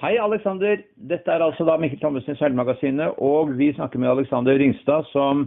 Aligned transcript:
Hei, 0.00 0.16
Alexander. 0.16 0.78
Dette 0.96 1.28
er 1.28 1.42
altså 1.44 1.64
da 1.68 1.74
Mikkel 1.76 1.98
Thommessen 2.00 2.32
i 2.32 2.38
Seilmagasinet, 2.40 3.18
og 3.20 3.50
vi 3.58 3.66
snakker 3.76 4.00
med 4.00 4.08
Alexander 4.08 4.56
Ringstad, 4.56 5.04
som 5.12 5.42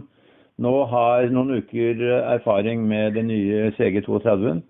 nå 0.62 0.74
har 0.92 1.26
noen 1.34 1.56
uker 1.58 2.04
erfaring 2.36 2.84
med 2.86 3.16
den 3.18 3.26
nye 3.32 3.72
CG32. 3.74 4.60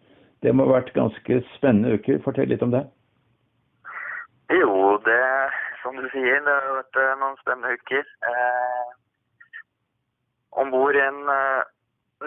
Det 0.41 0.55
må 0.57 0.65
ha 0.65 0.79
vært 0.79 0.95
ganske 0.97 1.43
spennende 1.59 1.99
uker. 1.99 2.23
Fortell 2.25 2.49
litt 2.49 2.65
om 2.65 2.73
det. 2.73 2.81
Jo, 4.57 4.97
det 5.05 5.20
som 5.83 6.01
du 6.01 6.09
sier, 6.16 6.41
det 6.41 6.57
har 6.57 6.80
vært 6.80 7.03
eh, 7.05 7.14
noen 7.21 7.41
spennende 7.45 7.77
uker. 7.77 8.09
Eh, 8.32 8.91
Om 10.64 10.73
bord 10.73 10.96
en 10.96 11.25
eh, 11.29 11.73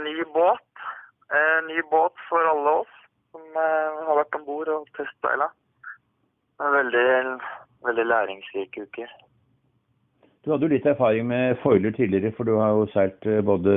ny 0.05 0.20
båt. 0.38 0.89
Eh, 1.34 1.60
ny 1.74 1.82
båt 1.89 2.28
for 2.30 2.54
alle 2.54 2.82
oss 2.84 2.98
som 3.34 3.42
eh, 3.42 4.04
har 4.05 4.21
vært 4.21 4.44
om 4.44 4.46
bord 4.46 4.78
og 4.78 4.92
testseila. 4.94 5.50
En 6.62 6.74
veldig, 6.74 7.07
veldig 7.86 8.06
læringsrik 8.06 8.79
uke. 8.82 9.07
Du 10.46 10.52
hadde 10.52 10.66
jo 10.66 10.71
litt 10.71 10.86
erfaring 10.88 11.28
med 11.28 11.57
foiler 11.64 11.92
tidligere, 11.92 12.32
for 12.38 12.47
du 12.47 12.56
har 12.57 12.71
jo 12.74 12.88
seilt 12.93 13.25
eh, 13.28 13.43
både 13.46 13.74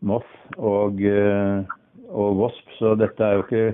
Moth 0.00 0.32
og, 0.56 1.00
eh, 1.02 1.64
og 2.08 2.40
Wasp, 2.40 2.70
så 2.78 2.94
dette 2.94 3.24
er 3.24 3.36
jo 3.36 3.44
ikke 3.44 3.64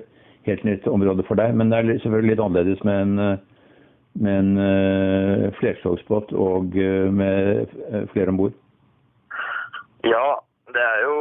helt 0.49 0.65
nytt 0.65 0.87
område 0.89 1.25
for 1.29 1.39
deg. 1.39 1.55
Men 1.55 1.71
det 1.71 1.79
er 1.79 2.03
selvfølgelig 2.03 2.35
litt 2.35 2.45
annerledes 2.45 2.85
med 2.89 3.03
en, 3.03 3.19
eh, 3.19 3.39
med 4.15 4.39
en 4.39 4.53
uh, 4.61 5.47
flerslagsbåt 5.57 6.33
og 6.37 6.75
eh, 6.77 7.09
med 7.13 7.69
eh, 7.89 8.03
flere 8.13 8.29
om 8.29 8.41
bord. 8.41 8.57
Ja, 10.05 10.27
det 10.75 10.83
er 10.83 11.01
jo 11.07 11.17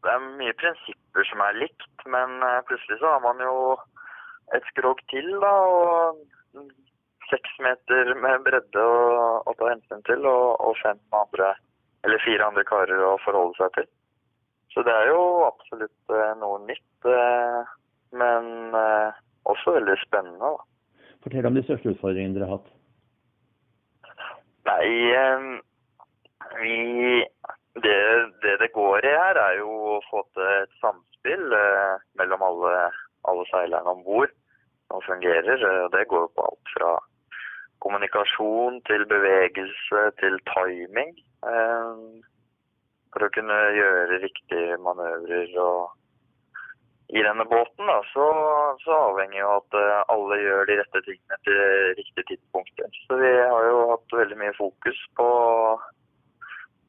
Det 0.00 0.08
er 0.08 0.22
mye 0.40 0.54
prinsipper 0.56 1.26
som 1.28 1.42
er 1.44 1.58
likt, 1.60 1.90
men 2.08 2.40
eh, 2.40 2.62
plutselig 2.66 2.96
så 3.02 3.10
har 3.12 3.20
man 3.20 3.42
jo 3.44 3.76
et 4.56 4.66
skrog 4.72 5.00
til, 5.12 5.28
da, 5.42 5.52
og 5.70 6.64
seks 7.30 7.56
meter 7.62 8.12
med 8.18 8.44
bredde 8.46 8.82
å, 8.82 9.54
ta 9.58 9.70
hensyn 9.70 10.02
til, 10.08 10.26
og, 10.26 10.56
og 10.64 10.76
fem 10.82 10.98
andre, 11.14 11.52
eller 12.06 12.24
fire 12.24 12.48
andre 12.50 12.64
karer 12.68 13.04
å 13.06 13.16
forholde 13.24 13.58
seg 13.60 13.74
til. 13.78 13.88
Så 14.74 14.84
det 14.86 14.94
er 14.94 15.10
jo 15.10 15.22
absolutt 15.48 16.14
eh, 16.14 16.32
noe 16.38 16.60
nytt, 16.66 17.08
eh, 17.10 17.72
men 18.18 18.76
eh, 18.78 19.20
også 19.50 19.76
veldig 19.78 19.96
spennende, 20.04 20.52
da. 20.52 21.08
Fortell 21.24 21.48
om 21.50 21.58
de 21.58 21.64
største 21.66 21.94
utfordringene 21.94 22.38
dere 22.38 22.48
har 22.48 22.58
hatt. 22.58 22.68
Nei, 24.70 24.86
vi 26.60 26.76
det, 27.82 27.96
det 28.44 28.54
det 28.60 28.70
går 28.74 29.04
i 29.04 29.12
her, 29.12 29.38
er 29.40 29.58
jo 29.58 29.70
å 29.96 30.00
få 30.08 30.22
til 30.36 30.46
et 30.46 30.72
samspill 30.82 31.44
mellom 32.20 32.44
alle, 32.44 32.74
alle 33.28 33.46
seilerne 33.50 33.94
om 33.94 34.04
bord 34.06 34.32
fungerer. 35.20 35.84
Eh, 35.84 35.90
Det 35.90 36.08
går 36.08 36.28
på 36.28 36.42
alt 36.42 36.74
fra 36.76 36.98
kommunikasjon 37.78 38.82
til 38.82 39.06
bevegelse 39.06 40.10
til 40.20 40.38
timing. 40.54 41.14
eh, 41.44 42.20
For 43.12 43.26
å 43.26 43.30
kunne 43.34 43.58
gjøre 43.74 44.22
riktige 44.22 44.76
manøvrer 44.78 45.58
og 45.58 45.90
i 47.10 47.22
denne 47.26 47.42
båten 47.44 47.88
da, 47.90 47.96
så, 48.12 48.26
så 48.84 48.92
avhenger 49.10 49.40
jo 49.40 49.48
at 49.56 49.74
eh, 49.74 50.02
alle 50.14 50.36
gjør 50.38 50.66
de 50.68 50.76
rette 50.78 51.00
tingene 51.02 51.38
til 51.42 51.58
riktige 51.98 52.24
tidspunkter. 52.28 52.86
Så 53.08 53.18
vi 53.18 53.32
har 53.34 53.64
jo 53.66 53.80
hatt 53.90 54.14
veldig 54.14 54.38
mye 54.38 54.54
fokus 54.54 55.00
på, 55.18 55.26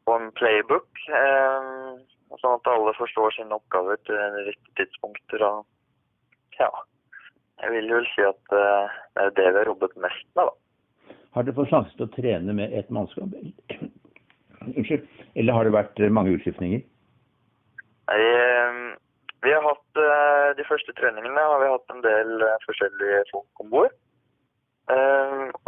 på 0.06 0.14
en 0.20 0.30
playbook, 0.38 1.02
eh, 1.10 1.98
sånn 2.38 2.54
at 2.54 2.70
alle 2.70 2.94
forstår 3.00 3.34
sine 3.34 3.58
oppgaver 3.58 3.98
til 4.06 4.38
riktige 4.46 4.84
tidspunkter. 4.84 5.42
Og 5.42 5.66
ja, 6.60 6.70
jeg 7.62 7.72
vil 7.76 7.92
jo 7.94 8.02
si 8.10 8.24
at 8.26 8.56
uh, 8.56 8.90
det 9.16 9.24
er 9.24 9.36
det 9.38 9.48
vi 9.50 9.60
har 9.60 9.70
jobbet 9.70 9.98
mest 10.02 10.28
med, 10.36 10.50
da. 10.50 11.16
Har 11.36 11.46
dere 11.46 11.56
fått 11.56 11.72
sjanse 11.72 11.94
til 11.96 12.08
å 12.08 12.14
trene 12.16 12.56
med 12.58 12.74
ett 12.76 12.90
mannskap? 12.92 13.36
Unnskyld. 14.78 15.06
Eller 15.40 15.56
har 15.56 15.66
det 15.66 15.74
vært 15.74 16.02
eh, 16.02 16.12
mange 16.12 16.34
utskiftninger? 16.36 16.82
Nei, 18.12 18.18
eh, 18.20 18.82
vi 19.46 19.54
har 19.56 19.64
hatt 19.66 20.02
de 20.58 20.66
første 20.68 20.94
treningene 21.00 21.46
har 21.48 21.64
vi 21.64 21.70
hatt 21.72 21.94
en 21.94 22.04
del 22.04 22.44
forskjellige 22.68 23.24
folk 23.32 23.64
om 23.64 23.72
bord. 23.72 23.96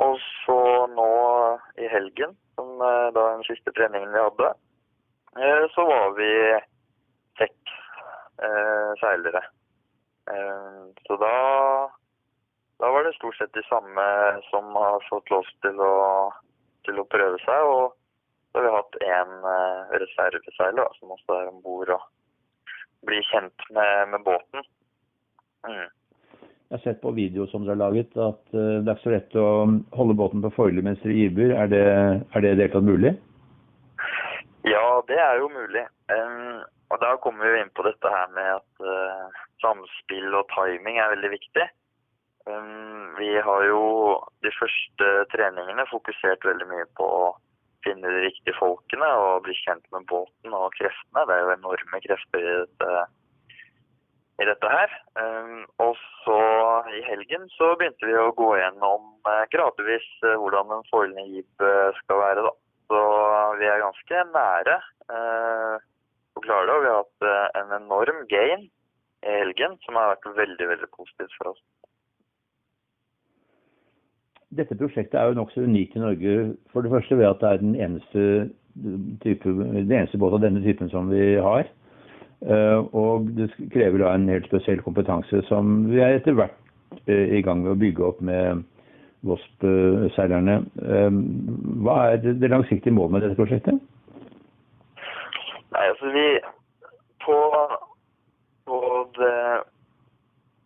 Og 0.04 0.20
så 0.44 0.60
nå 0.92 1.08
i 1.82 1.90
helgen, 1.90 2.36
som 2.54 2.76
da 2.84 3.10
den 3.16 3.42
siste 3.48 3.74
treningen 3.74 4.14
vi 4.14 4.22
hadde, 4.28 4.52
så 5.74 5.88
var 5.90 6.14
vi 6.20 6.30
seks 7.42 7.76
seilere. 9.02 9.42
Eh, 10.32 10.84
så 11.08 11.18
da, 11.20 11.34
da 12.80 12.92
var 12.92 13.04
det 13.04 13.16
stort 13.18 13.38
sett 13.38 13.54
de 13.54 13.64
samme 13.68 14.06
som 14.52 14.72
har 14.76 15.04
fått 15.10 15.30
lov 15.34 15.50
til 15.66 15.82
å, 15.84 15.96
til 16.88 17.02
å 17.02 17.10
prøve 17.12 17.42
seg. 17.44 17.72
Og 17.74 17.96
så 18.52 18.62
har 18.62 18.68
vi 18.68 18.76
hatt 18.78 19.02
en 19.18 19.34
eh, 19.56 19.98
reserveseiler 20.06 20.96
som 21.00 21.16
også 21.18 21.42
er 21.42 21.52
om 21.52 21.60
bord 21.66 21.92
og 21.98 22.08
blir 23.04 23.26
kjent 23.32 23.68
med, 23.76 24.14
med 24.14 24.24
båten. 24.24 24.64
Mm. 25.68 25.90
Jeg 26.74 26.80
har 26.80 26.84
sett 26.88 27.02
på 27.04 27.12
video 27.14 27.46
som 27.52 27.66
dere 27.66 27.76
har 27.76 27.84
laget 27.84 28.16
at 28.18 28.56
eh, 28.56 28.80
det 28.82 28.88
er 28.88 28.96
ikke 28.96 29.06
så 29.06 29.14
lett 29.14 29.36
å 29.38 29.48
holde 29.98 30.16
båten 30.18 30.42
på 30.46 30.54
foiler 30.56 30.86
mens 30.86 31.04
dere 31.04 31.20
gyver. 31.20 31.56
Er 31.66 31.70
det, 31.70 31.84
er 31.84 32.46
det 32.46 32.54
i 32.54 32.58
det 32.58 32.68
hele 32.68 32.76
tatt 32.78 32.88
mulig? 32.88 33.12
Ja, 34.64 34.86
det 35.10 35.20
er 35.20 35.42
jo 35.42 35.50
mulig. 35.52 35.84
Da 37.04 37.18
kommer 37.24 37.52
vi 37.52 37.60
inn 37.60 37.72
på 37.76 37.84
dette 37.84 38.10
her 38.10 38.30
med 38.32 38.50
at 38.56 38.84
uh, 38.88 39.40
samspill 39.60 40.36
og 40.40 40.48
timing 40.54 41.00
er 41.02 41.12
veldig 41.12 41.34
viktig. 41.34 41.66
Um, 42.48 43.12
vi 43.18 43.34
har 43.48 43.66
jo 43.68 43.82
de 44.46 44.52
første 44.56 45.10
treningene 45.34 45.86
fokusert 45.92 46.48
veldig 46.48 46.70
mye 46.70 46.88
på 47.00 47.08
å 47.08 47.26
finne 47.84 48.08
de 48.08 48.24
riktige 48.24 48.56
folkene 48.56 49.10
og 49.20 49.44
bli 49.44 49.56
kjent 49.60 49.84
med 49.96 50.08
båten 50.08 50.56
og 50.56 50.72
kreftene. 50.80 51.28
Det 51.28 51.36
er 51.36 51.44
jo 51.44 51.54
enorme 51.58 52.02
krefter 52.08 52.48
i 52.48 52.56
dette, 52.64 53.06
i 54.40 54.48
dette 54.48 54.74
her. 54.78 54.98
Um, 55.20 55.64
og 55.84 56.00
så 56.24 56.42
i 56.96 57.04
helgen 57.10 57.50
så 57.58 57.74
begynte 57.80 58.08
vi 58.08 58.16
å 58.16 58.32
gå 58.40 58.54
gjennom 58.62 59.12
uh, 59.28 59.44
gradvis 59.52 60.08
uh, 60.24 60.38
hvordan 60.40 60.72
en 60.78 60.92
foilende 60.92 61.28
jeep 61.36 61.72
skal 62.00 62.28
være, 62.28 62.48
da. 62.48 62.56
Så 62.92 63.02
vi 63.60 63.68
er 63.68 63.82
ganske 63.82 64.24
nære 64.36 64.74
eh, 65.16 65.76
å 66.44 66.48
klare 66.48 66.68
det. 66.68 66.76
Og 66.76 66.84
vi 66.84 66.92
har 66.92 67.04
hatt 67.04 67.28
eh, 67.30 67.62
en 67.62 67.78
enorm 67.82 68.24
gain 68.32 68.68
i 69.24 69.38
helgen 69.40 69.78
som 69.86 69.96
har 70.00 70.14
vært 70.16 70.34
veldig, 70.42 70.68
veldig 70.74 70.90
positivt 70.96 71.38
for 71.40 71.54
oss. 71.54 71.62
Dette 74.54 74.78
prosjektet 74.78 75.16
er 75.18 75.32
jo 75.32 75.40
nokså 75.40 75.64
unikt 75.66 75.96
i 75.98 76.04
Norge. 76.04 76.34
For 76.74 76.86
det 76.86 76.92
første 76.94 77.18
ved 77.18 77.30
at 77.32 77.40
det 77.42 77.50
er 77.50 77.64
den 77.64 77.78
eneste, 77.80 78.26
type, 79.24 79.50
den 79.50 79.96
eneste 79.96 80.20
båt 80.22 80.36
av 80.38 80.44
denne 80.44 80.62
typen 80.66 80.92
som 80.94 81.10
vi 81.10 81.40
har. 81.42 81.66
Eh, 82.44 82.80
Og 82.92 83.32
det 83.38 83.50
krever 83.74 84.04
da 84.04 84.14
en 84.14 84.30
helt 84.30 84.46
spesiell 84.52 84.84
kompetanse 84.84 85.42
som 85.48 85.88
vi 85.90 86.04
er 86.04 86.20
etter 86.20 86.36
hvert 86.38 86.60
eh, 87.08 87.40
i 87.40 87.42
gang 87.42 87.64
med 87.64 87.74
å 87.74 87.80
bygge 87.80 88.06
opp 88.06 88.22
med 88.22 88.66
Wasp-seilerne. 89.24 90.60
Eh, 90.84 91.10
Hva 91.86 91.98
er 92.12 92.22
det 92.28 92.52
langsiktige 92.52 92.94
målet 92.94 93.16
med 93.16 93.26
dette 93.26 93.40
prosjektet? 93.40 93.80
Nei, 95.74 95.88
altså 95.90 96.12
vi 96.14 96.28
På, 97.26 97.38
på 98.68 98.80
det 99.18 99.38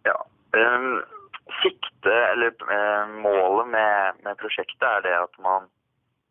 Ja. 0.07 0.17
Um, 0.57 1.03
sikte, 1.61 2.13
eller 2.31 2.51
eh, 2.75 3.09
målet 3.23 3.67
med, 3.67 4.19
med 4.23 4.37
prosjektet 4.39 4.83
er 4.87 5.01
det 5.05 5.13
at 5.15 5.39
man 5.43 5.67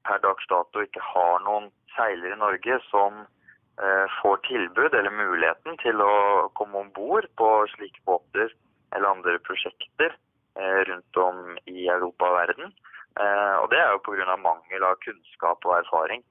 per 0.09 0.21
dags 0.25 0.47
dato 0.51 0.83
ikke 0.85 1.03
har 1.03 1.43
noen 1.45 1.69
seilere 1.97 2.37
i 2.37 2.41
Norge 2.41 2.79
som 2.87 3.25
uh, 3.25 4.07
får 4.21 4.41
tilbud 4.47 4.95
eller 4.95 5.11
muligheten 5.11 5.79
til 5.83 6.01
å 6.05 6.15
komme 6.59 6.85
om 6.85 6.93
bord 6.97 7.27
på 7.41 7.49
slike 7.75 8.01
båter 8.09 8.53
eller 8.95 9.09
andre 9.11 9.39
prosjekter 9.49 10.15
uh, 10.15 10.81
rundt 10.89 11.21
om 11.21 11.57
i 11.67 11.89
Europa 11.93 12.31
og 12.31 12.39
verden. 12.39 12.73
Eh, 13.21 13.55
og 13.63 13.71
det 13.73 13.79
er 13.81 13.91
jo 13.95 14.03
pga. 14.05 14.37
mangel 14.37 14.85
av 14.85 14.99
kunnskap 15.05 15.65
og 15.65 15.79
erfaring. 15.79 16.23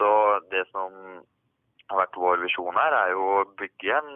Så 0.00 0.08
det 0.52 0.64
som 0.72 0.92
har 1.90 2.02
vært 2.02 2.18
vår 2.20 2.42
visjon 2.44 2.76
her, 2.78 2.94
er 2.94 3.14
jo 3.14 3.26
å 3.38 3.44
bygge 3.60 3.92
en, 3.98 4.10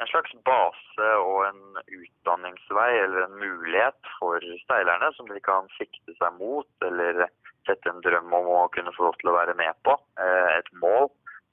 en 0.00 0.10
slags 0.10 0.32
base 0.46 1.10
og 1.20 1.44
en 1.48 1.62
utdanningsvei 1.84 2.90
eller 3.04 3.26
en 3.26 3.38
mulighet 3.42 4.12
for 4.18 4.44
seilerne 4.66 5.12
som 5.16 5.30
de 5.30 5.40
kan 5.44 5.70
sikte 5.76 6.16
seg 6.18 6.36
mot, 6.40 6.70
eller 6.86 7.26
sette 7.68 7.92
en 7.92 8.02
drøm 8.04 8.32
om 8.34 8.50
å 8.56 8.66
kunne 8.74 8.92
få 8.96 9.08
lov 9.08 9.18
til 9.20 9.32
å 9.32 9.38
være 9.38 9.56
med 9.58 9.76
på. 9.86 9.96
Eh, 10.18 10.50
et 10.58 10.70
mål. 10.82 11.10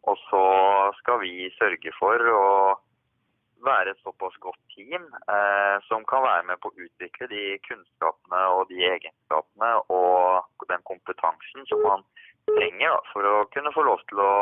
Og 0.08 0.20
så 0.30 0.44
skal 1.02 1.20
vi 1.20 1.50
sørge 1.58 1.92
for 1.98 2.30
å 2.32 2.44
være 3.66 3.92
et 3.92 4.04
såpass 4.06 4.36
godt 4.44 4.60
team 4.76 5.04
eh, 5.34 5.76
som 5.88 6.06
kan 6.10 6.24
være 6.24 6.46
med 6.48 6.62
på 6.62 6.70
å 6.72 6.86
utvikle 6.86 7.28
de 7.32 7.44
kunnskapene 7.66 8.44
og 8.54 8.70
de 8.72 8.84
egenskapene 8.86 9.72
og 9.94 10.68
den 10.70 10.84
kompetansen 10.88 11.66
som 11.70 11.84
man 11.84 12.06
trenger 12.48 12.94
da, 12.94 13.02
for 13.12 13.28
å 13.28 13.36
kunne 13.52 13.74
få 13.76 13.84
lov 13.88 14.04
til 14.12 14.22
å 14.24 14.34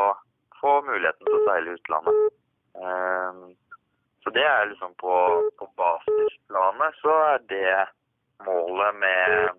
få 0.65 0.73
muligheten 0.89 1.29
til 1.29 1.37
å 1.37 1.45
seile 1.45 1.77
utlandet. 1.77 2.33
Eh, 2.81 3.45
så 4.25 4.33
det 4.33 4.45
er 4.49 4.71
liksom 4.71 4.95
på, 5.01 5.15
på 5.59 5.69
basisplanet 5.77 6.97
så 7.01 7.15
er 7.29 7.43
det 7.51 7.73
målet 8.45 8.97
med, 9.03 9.51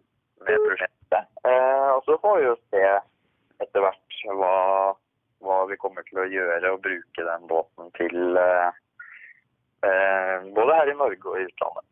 med 0.46 0.64
prosjektet. 0.66 1.28
Eh, 1.46 1.90
og 1.94 2.02
så 2.08 2.18
får 2.22 2.40
vi 2.40 2.48
jo 2.48 2.56
se 2.74 2.86
etter 3.62 3.84
hvert 3.84 4.22
hva, 4.40 4.56
hva 5.46 5.58
vi 5.70 5.78
kommer 5.80 6.06
til 6.08 6.24
å 6.24 6.30
gjøre 6.30 6.72
og 6.74 6.82
bruke 6.84 7.28
den 7.28 7.46
båten 7.50 7.92
til. 8.00 8.40
Eh, 8.42 8.80
eh, 9.86 10.48
både 10.56 10.80
her 10.80 10.90
i 10.90 10.98
Norge 10.98 11.30
og 11.30 11.38
i 11.38 11.46
utlandet. 11.46 11.86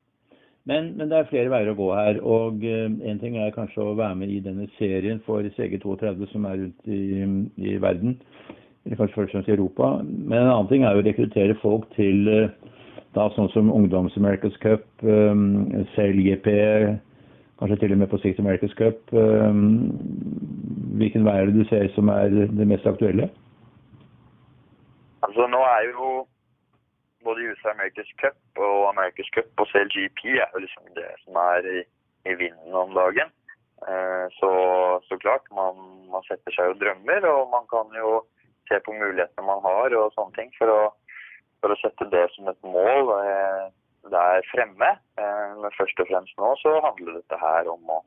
Men, 0.65 0.95
men, 0.97 1.11
det 1.11 1.19
er 1.19 1.29
flere 1.29 1.53
veier 1.53 1.71
å 1.71 1.77
gå 1.77 1.89
her. 1.93 2.19
og 2.25 2.63
Én 2.65 2.99
uh, 3.05 3.19
ting 3.21 3.37
er 3.37 3.53
kanskje 3.53 3.85
å 3.85 3.97
være 3.99 4.17
med 4.17 4.33
i 4.33 4.41
denne 4.45 4.65
serien 4.79 5.21
for 5.27 5.45
CG32 5.59 6.31
som 6.33 6.47
er 6.49 6.63
rundt 6.63 6.89
i, 6.89 7.03
i 7.69 7.75
verden, 7.85 8.17
først 8.93 9.17
og 9.17 9.31
fremst 9.33 9.49
i 9.49 9.57
Europa. 9.57 9.97
Men 10.05 10.39
en 10.39 10.53
annen 10.53 10.71
ting 10.71 10.85
er 10.85 10.95
jo 10.95 11.03
å 11.03 11.07
rekruttere 11.07 11.57
folk 11.63 11.89
til 11.97 12.29
uh, 12.29 12.71
da 13.15 13.29
sånn 13.37 13.49
som 13.55 13.71
Ungdoms 13.73 14.17
America's 14.19 14.57
Cup, 14.63 14.85
CLGP, 15.95 16.49
kanskje 17.61 17.79
til 17.81 17.95
og 17.95 18.01
med 18.01 18.11
på 18.11 18.19
sikt 18.19 18.41
America's 18.43 18.75
Cup. 18.75 18.99
Um, 19.15 19.95
hvilken 20.99 21.27
vei 21.27 21.37
er 21.39 21.51
det 21.51 21.61
du 21.61 21.69
ser 21.71 21.87
som 21.95 22.11
er 22.11 22.35
det 22.35 22.67
mest 22.67 22.87
aktuelle? 22.91 23.31
Altså 25.25 25.47
Nå 25.49 25.63
er 25.63 25.87
jo 25.93 26.09
både 27.25 27.47
USA 27.49 27.71
America's 27.73 28.11
Cup 28.21 28.37
og 28.61 28.91
America's 28.91 29.31
Cup 29.37 29.63
og 29.63 29.71
CLGP 29.71 30.21
er 30.43 30.51
jo 30.55 30.65
liksom 30.67 30.91
det 30.99 31.09
som 31.23 31.39
er 31.41 31.71
i, 31.79 31.81
i 32.31 32.37
vinden 32.43 32.77
om 32.83 32.93
dagen. 32.99 33.33
Eh, 33.89 34.27
så, 34.39 34.51
så, 35.09 35.17
klart, 35.25 35.47
man, 35.59 35.81
man, 36.13 36.23
setter 36.29 36.55
seg 36.55 36.71
jo 36.71 36.81
drømmer, 36.83 37.27
og 37.31 37.51
man 37.55 37.67
kan 37.73 37.91
jo 37.99 38.21
se 38.69 38.81
på 38.85 38.95
mulighetene 38.97 39.47
man 39.47 39.63
har 39.65 39.95
og 39.99 40.13
sånne 40.17 40.37
ting 40.39 40.53
for 40.59 40.73
å, 40.73 40.83
for 41.63 41.75
å 41.75 41.79
sette 41.83 42.09
det 42.13 42.25
som 42.35 42.51
et 42.51 42.61
mål 42.67 43.13
eh, 43.19 43.65
der 44.13 44.45
fremme. 44.51 44.91
Eh, 45.21 45.49
men 45.61 45.77
først 45.79 46.01
og 46.03 46.11
fremst 46.11 46.37
nå 46.41 46.53
så 46.63 46.77
handler 46.85 47.19
dette 47.21 47.41
her 47.41 47.71
om 47.73 47.97
å 47.97 47.99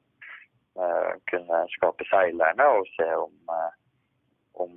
eh, 0.82 1.12
kunne 1.32 1.64
skape 1.76 2.08
seilerne 2.12 2.70
og 2.78 2.90
se 2.96 3.10
om, 3.18 3.60
om 4.64 4.74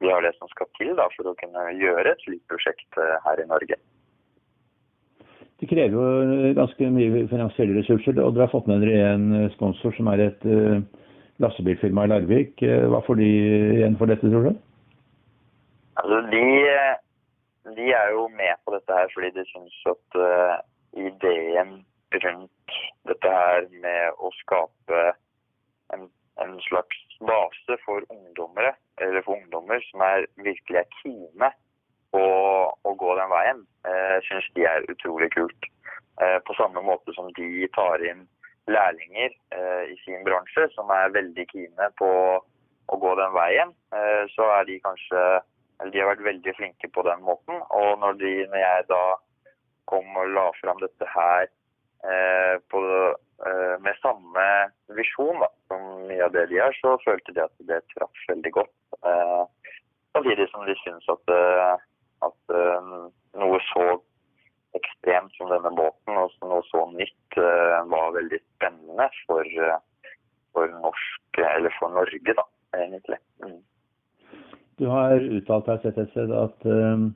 vi 0.00 0.08
har 0.08 0.24
det 0.24 0.34
som 0.38 0.48
skal 0.52 0.68
til 0.78 0.94
da, 0.96 1.08
for 1.16 1.30
å 1.30 1.38
kunne 1.40 1.70
gjøre 1.76 2.12
et 2.12 2.26
slikt 2.26 2.46
prosjekt 2.52 3.00
her 3.26 3.40
i 3.42 3.48
Norge. 3.48 3.76
Det 5.60 5.68
krever 5.68 5.92
jo 5.92 6.52
ganske 6.56 6.86
mye 6.88 7.26
finansielle 7.28 7.76
ressurser, 7.76 8.16
og 8.16 8.32
dere 8.32 8.46
har 8.46 8.52
fått 8.52 8.68
med 8.70 8.80
dere 8.80 9.10
en 9.12 9.50
sponsor 9.52 9.92
som 9.92 10.08
er 10.08 10.22
et 10.30 10.46
uh, 10.48 10.80
lastebilfirma 11.40 12.04
i 12.04 12.10
Larvik. 12.12 12.62
Eh, 12.62 12.86
hva 12.92 13.00
får 13.06 13.20
de 13.20 13.28
igjen 13.76 13.96
for 14.00 14.10
dette, 14.10 14.30
tror 14.30 14.48
du? 14.48 14.52
Altså, 16.00 16.20
de, 16.32 16.44
de, 17.76 17.86
er 17.92 18.12
jo 18.14 18.26
med 18.28 18.60
på 18.64 18.74
dette 18.76 18.98
her 18.98 19.10
fordi 19.14 19.32
de 19.36 19.44
syns 19.50 19.80
at 19.92 20.20
uh, 20.20 20.56
ideen 20.96 21.80
rundt 22.24 22.78
dette 23.08 23.32
her 23.34 23.66
med 23.82 24.22
å 24.24 24.30
skape 24.38 25.02
en, 25.94 26.06
en 26.44 26.54
slags 26.68 27.02
base 27.20 27.76
for 27.84 28.06
ungdommere, 28.08 28.72
eller 29.04 29.24
for 29.26 29.36
ungdommer 29.36 29.82
som 29.90 30.04
er 30.06 30.24
virkelig 30.40 30.80
er 30.80 30.96
kine 31.02 31.52
på 32.14 32.24
å 32.88 32.94
gå 33.02 33.12
den 33.18 33.32
veien, 33.34 33.64
uh, 33.88 34.16
syns 34.28 34.48
de 34.56 34.64
er 34.68 34.88
utrolig 34.92 35.30
kult. 35.36 35.70
Uh, 36.20 36.38
på 36.48 36.56
samme 36.56 36.80
måte 36.84 37.12
som 37.16 37.28
de 37.36 37.68
tar 37.76 38.02
inn 38.08 38.24
lærlinger 38.70 39.30
eh, 39.56 39.84
i 39.92 39.96
sin 40.04 40.24
bransje 40.26 40.68
som 40.74 40.90
er 40.94 41.14
veldig 41.14 41.46
kine 41.50 41.88
på 42.00 42.10
å 42.90 42.98
gå 43.04 43.14
den 43.18 43.32
veien, 43.36 43.72
eh, 43.94 44.24
så 44.34 44.48
er 44.58 44.68
de 44.68 44.80
kanskje 44.84 45.22
eller 45.80 45.94
de 45.94 46.00
har 46.02 46.10
vært 46.10 46.26
veldig 46.26 46.52
flinke 46.58 46.90
på 46.92 47.02
den 47.06 47.22
måten. 47.24 47.62
Og 47.72 47.94
når, 48.02 48.18
de, 48.20 48.32
når 48.52 48.60
jeg 48.60 48.86
da 48.90 49.04
kom 49.88 50.18
og 50.20 50.34
la 50.36 50.50
fram 50.58 50.82
dette 50.82 51.06
her 51.08 51.46
eh, 52.04 52.56
på, 52.68 52.82
med 53.80 53.96
samme 54.02 54.44
visjon 54.98 55.40
da, 55.40 55.48
som 55.70 55.86
mye 56.10 56.26
av 56.26 56.34
det 56.34 56.44
de 56.50 56.60
har, 56.60 56.76
så 56.82 56.98
følte 57.06 57.32
de 57.32 57.46
at 57.46 57.64
det 57.70 57.80
traff 57.94 58.26
veldig 58.28 58.52
godt. 58.58 58.74
Samtidig 60.12 60.50
som 60.50 60.66
de 60.68 60.76
syns 60.82 61.08
at, 61.08 61.32
at 62.28 62.54
noe 63.40 63.62
så 63.70 63.86
ekstremt 64.76 65.32
som 65.38 65.48
denne 65.50 65.72
båten, 65.74 66.20
og 66.20 66.36
noe 66.44 66.60
så 66.68 66.84
nytt, 66.92 67.40
for, 69.40 69.80
for 70.54 70.74
norsk, 70.76 71.40
eller 71.56 71.74
for 71.78 71.96
Norge, 71.96 72.34
da, 72.40 72.46
egentlig. 72.76 73.18
Mm. 73.44 73.60
Du 74.78 74.86
har 74.88 75.20
uttalt 75.38 75.68
her 75.68 75.80
sett 75.82 75.98
et 76.00 76.12
sted 76.14 76.32
at 76.32 76.66
uh, 76.66 77.08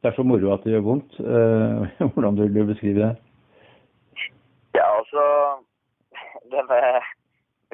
det 0.00 0.10
er 0.10 0.16
så 0.16 0.26
moro 0.26 0.52
at 0.54 0.64
det 0.64 0.76
gjør 0.76 0.88
vondt. 0.90 1.18
Uh, 1.20 1.86
hvordan 2.14 2.38
vil 2.40 2.54
du 2.54 2.64
beskrive 2.72 3.02
det? 3.02 3.14
Ja, 4.76 4.86
altså 4.98 5.22
denne 6.52 6.80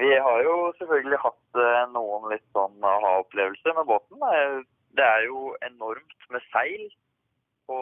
vi 0.01 0.09
har 0.27 0.39
jo 0.47 0.55
selvfølgelig 0.79 1.19
hatt 1.21 1.59
uh, 1.61 1.83
noen 1.93 2.31
litt 2.33 2.45
sånn 2.57 2.81
aha-opplevelser 2.81 3.77
med 3.77 3.89
båten. 3.91 4.23
Det 4.97 5.05
er 5.05 5.27
jo 5.27 5.53
enormt 5.67 6.29
med 6.33 6.45
seil 6.49 6.87
på, 7.69 7.81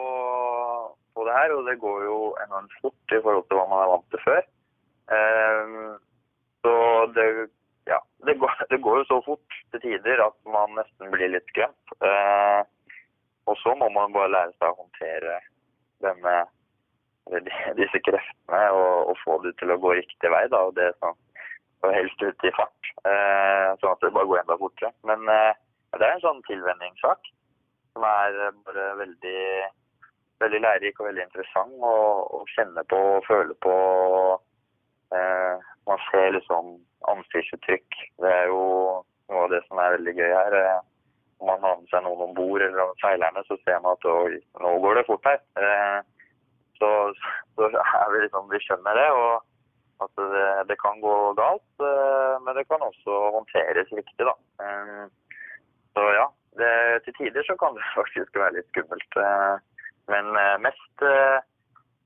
på, 1.15 1.25
det 1.27 1.37
her, 1.37 1.53
og 1.55 1.69
det 1.69 1.77
går 1.79 2.03
jo 2.09 2.17
enormt 2.43 2.75
fort 2.81 3.15
i 3.15 3.21
forhold 3.21 3.47
til 3.47 3.59
hva 3.59 3.69
man 3.71 3.83
er 3.85 3.93
vant 3.93 4.11
til 4.11 4.23
før. 4.25 4.43
Um, 5.11 5.95
så 6.63 6.75
det, 7.15 7.27
ja, 7.89 7.99
det 8.27 8.35
går, 8.43 8.59
det 8.73 8.81
går, 8.83 8.99
jo 9.01 9.07
så 9.09 9.21
fort 9.25 9.57
til 9.71 9.83
tider 9.87 10.23
at 10.27 10.37
man 10.51 10.75
nesten 10.77 11.15
blir 11.15 11.31
litt 11.31 11.47
skremt. 11.53 11.95
Uh, 12.03 12.67
og 13.49 13.57
så 13.63 13.73
må 13.79 13.87
man 14.01 14.15
bare 14.15 14.33
lære 14.33 14.53
seg 14.57 14.69
å 14.69 14.79
håndtere 14.83 15.39
denne, 16.05 16.35
disse 17.79 18.01
kreftene 18.05 18.61
og, 18.75 19.11
og, 19.11 19.19
få 19.23 19.37
det 19.45 19.55
til 19.61 19.73
å 19.73 19.79
gå 19.81 19.95
riktig 19.99 20.31
vei. 20.33 20.45
Da, 20.51 20.65
og 20.67 20.77
det 20.79 20.93
sånn 20.99 21.17
og 21.81 21.93
helst 21.95 22.21
ut 22.21 22.43
i 22.45 22.51
fart, 22.53 22.89
eh, 23.09 23.69
sånn 23.81 23.95
at 23.95 24.03
det 24.03 24.11
bare 24.13 24.29
går 24.29 24.43
enda 24.43 24.57
fortere. 24.61 24.91
Men 25.09 25.25
eh, 25.33 25.53
det 25.97 26.05
er 26.05 26.13
en 26.13 26.21
sånn 26.21 26.43
tilvenningssak 26.45 27.31
som 27.95 28.05
er 28.07 28.37
eh, 28.37 28.59
bare 28.67 28.87
veldig, 28.99 29.41
veldig 30.43 30.61
lærerik 30.61 31.01
og 31.01 31.09
veldig 31.09 31.25
interessant 31.25 31.73
å, 31.81 31.95
å 32.37 32.43
kjenne 32.53 32.85
på 32.91 32.99
og 33.15 33.25
føle 33.25 33.57
på. 33.65 33.75
Eh, 35.17 35.65
man 35.89 36.05
ser 36.11 36.35
liksom 36.37 36.75
ansiktsuttrykk. 37.11 37.99
Det 38.21 38.29
er 38.29 38.51
jo 38.51 38.61
noe 39.31 39.45
av 39.47 39.51
det 39.55 39.63
som 39.65 39.81
er 39.81 39.97
veldig 39.97 40.15
gøy 40.19 40.31
her. 40.37 40.57
Eh, 40.61 40.79
om 41.41 41.49
man 41.49 41.63
har 41.65 41.77
med 41.79 41.89
seg 41.89 42.03
noen 42.05 42.27
om 42.29 42.33
bord 42.37 42.61
eller 42.61 42.93
seilerne, 43.01 43.41
så 43.47 43.57
ser 43.65 43.81
man 43.83 43.97
at 43.97 44.09
nå 44.61 44.73
går 44.83 44.99
det 44.99 45.07
fort 45.09 45.25
her. 45.25 45.39
Eh, 45.57 46.01
så, 46.77 46.89
så 47.57 47.69
er 47.69 48.11
vi 48.13 48.25
liksom, 48.25 48.49
vi 48.51 48.61
skjønner 48.61 48.97
det. 48.97 49.09
og 49.13 49.47
at 50.03 50.13
det, 50.17 50.45
det, 50.69 50.77
kan 50.81 51.01
gå 51.05 51.15
galt, 51.41 51.73
eh, 51.89 52.35
men 52.43 52.57
det 52.57 52.65
kan 52.69 52.81
også 52.89 53.17
håndteres 53.35 53.89
riktig. 53.99 54.25
da. 54.29 54.35
Eh, 54.63 55.05
så 55.93 56.05
ja, 56.19 56.27
det, 56.59 56.71
til 57.05 57.13
tider 57.19 57.45
så 57.45 57.57
kan 57.61 57.77
det 57.77 57.85
faktisk 57.99 58.39
være 58.41 58.57
litt 58.57 58.69
skummelt. 58.73 59.19
Eh, 59.25 59.55
men 60.11 60.33
mest, 60.65 61.03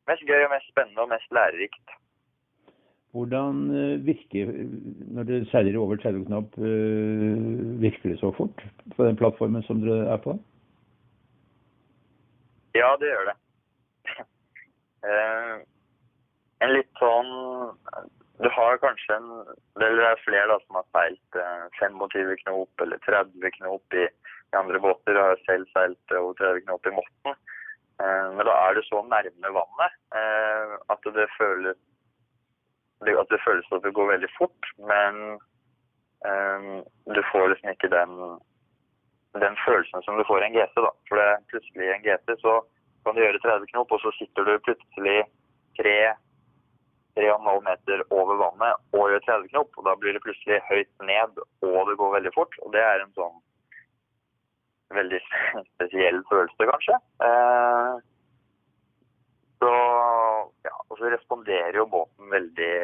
mest 0.05 0.25
gøy 0.27 0.43
og 0.45 0.51
mest 0.51 0.67
spennende 0.69 1.05
og 1.05 1.09
mest 1.09 1.31
lærerikt. 1.33 1.93
Hvordan 3.15 3.61
virker 4.03 4.49
når 5.15 5.27
dere 5.29 5.47
seiler 5.47 5.77
over 5.79 5.95
30 6.03 6.25
knop, 6.27 6.57
virker 6.59 8.11
det 8.11 8.17
så 8.19 8.33
fort 8.35 8.59
på 8.97 9.07
den 9.07 9.15
plattformen 9.15 9.63
som 9.63 9.79
dere 9.85 10.09
er 10.11 10.19
på? 10.19 10.35
Ja, 12.75 12.89
det 12.99 13.07
gjør 13.07 13.29
det. 13.29 13.37
en 16.65 16.73
litt 16.73 17.01
sånn 17.01 17.31
Du 18.41 18.49
har 18.51 18.77
kanskje 18.83 19.15
en 19.15 19.29
Eller 19.79 19.97
det 19.99 20.07
er 20.09 20.23
flere 20.25 20.47
da, 20.51 20.59
som 20.65 20.79
har 20.81 20.87
seilt 20.97 21.39
25 21.79 22.19
eh, 22.19 22.37
knop 22.43 22.83
eller 22.83 23.01
30 23.07 23.57
knop 23.59 23.95
i, 23.95 24.05
i 24.07 24.59
andre 24.59 24.81
båter. 24.83 25.15
Jeg 25.15 25.31
har 25.31 25.43
selv 25.47 25.71
seilt 25.71 26.15
over 26.19 26.35
30 26.41 26.65
knop 26.67 26.89
i 26.89 26.95
Motten. 26.97 27.37
Eh, 28.03 28.27
men 28.35 28.43
da 28.47 28.55
er 28.65 28.75
du 28.75 28.83
så 28.87 29.03
nærme 29.07 29.53
vannet 29.55 29.99
eh, 30.19 30.75
at 30.91 31.11
det 31.15 31.29
føles 31.37 31.79
at 33.01 33.31
det 33.31 33.43
føles 33.43 33.71
at 33.71 33.83
det 33.83 33.93
går 33.93 34.11
veldig 34.13 34.31
fort. 34.37 34.71
Men 34.91 35.39
du 37.15 37.21
får 37.31 37.51
liksom 37.51 37.69
ikke 37.69 37.91
den, 37.93 38.13
den 39.43 39.57
følelsen 39.65 40.01
som 40.05 40.17
du 40.17 40.23
får 40.27 40.41
i 40.41 40.47
en 40.47 40.55
GT. 40.55 40.75
da. 40.81 40.91
For 41.09 41.21
det, 41.21 41.43
plutselig 41.51 41.85
i 41.85 41.93
en 41.93 42.05
GT 42.05 42.37
så 42.41 42.55
kan 43.05 43.15
du 43.15 43.21
gjøre 43.21 43.43
30 43.43 43.69
knop, 43.71 43.91
og 43.93 44.01
så 44.01 44.11
sitter 44.17 44.47
du 44.47 44.53
plutselig 44.65 45.17
3,5 45.77 47.59
meter 47.67 48.01
over 48.09 48.39
vannet 48.41 48.97
og 48.97 49.11
gjør 49.11 49.25
30 49.27 49.51
knop. 49.53 49.77
og 49.77 49.85
Da 49.87 49.95
blir 49.99 50.17
det 50.17 50.23
plutselig 50.25 50.61
høyt 50.71 50.93
ned, 51.11 51.37
og 51.69 51.79
det 51.89 51.99
går 52.01 52.15
veldig 52.17 52.33
fort. 52.37 52.57
og 52.63 52.73
Det 52.73 52.81
er 52.81 53.03
en 53.03 53.13
sånn 53.19 53.37
veldig 54.97 55.21
spesiell 55.73 56.21
følelse, 56.31 56.69
kanskje. 56.71 56.99
Eh, 57.27 57.93
og 60.95 61.01
så 61.01 61.09
responderer 61.11 61.75
jo 61.75 61.89
båten 61.91 62.29
veldig, 62.31 62.75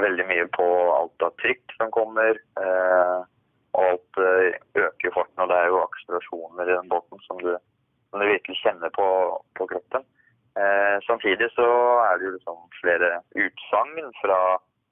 veldig 0.00 0.24
mye 0.30 0.46
på 0.56 0.68
alt 0.94 1.24
av 1.26 1.34
trykk 1.42 1.74
som 1.76 1.90
kommer. 1.92 2.38
Eh, 2.56 3.18
og 3.76 3.82
alt 3.84 4.20
eh, 4.24 4.56
øker 4.80 5.12
farten, 5.12 5.42
og 5.44 5.50
det 5.50 5.58
er 5.58 5.68
jo 5.68 5.82
akselerasjoner 5.82 6.64
i 6.64 6.76
den 6.78 6.88
båten 6.88 7.20
som 7.26 7.42
du, 7.44 7.50
som 8.08 8.24
du 8.24 8.30
virkelig 8.30 8.56
kjenner 8.62 8.94
på, 8.96 9.08
på 9.60 9.68
kroppen. 9.74 10.06
Eh, 10.56 10.96
samtidig 11.04 11.50
så 11.52 11.68
er 12.06 12.16
det 12.16 12.30
jo 12.30 12.36
liksom 12.38 12.64
flere 12.80 13.10
utsagn 13.36 14.08
fra 14.22 14.40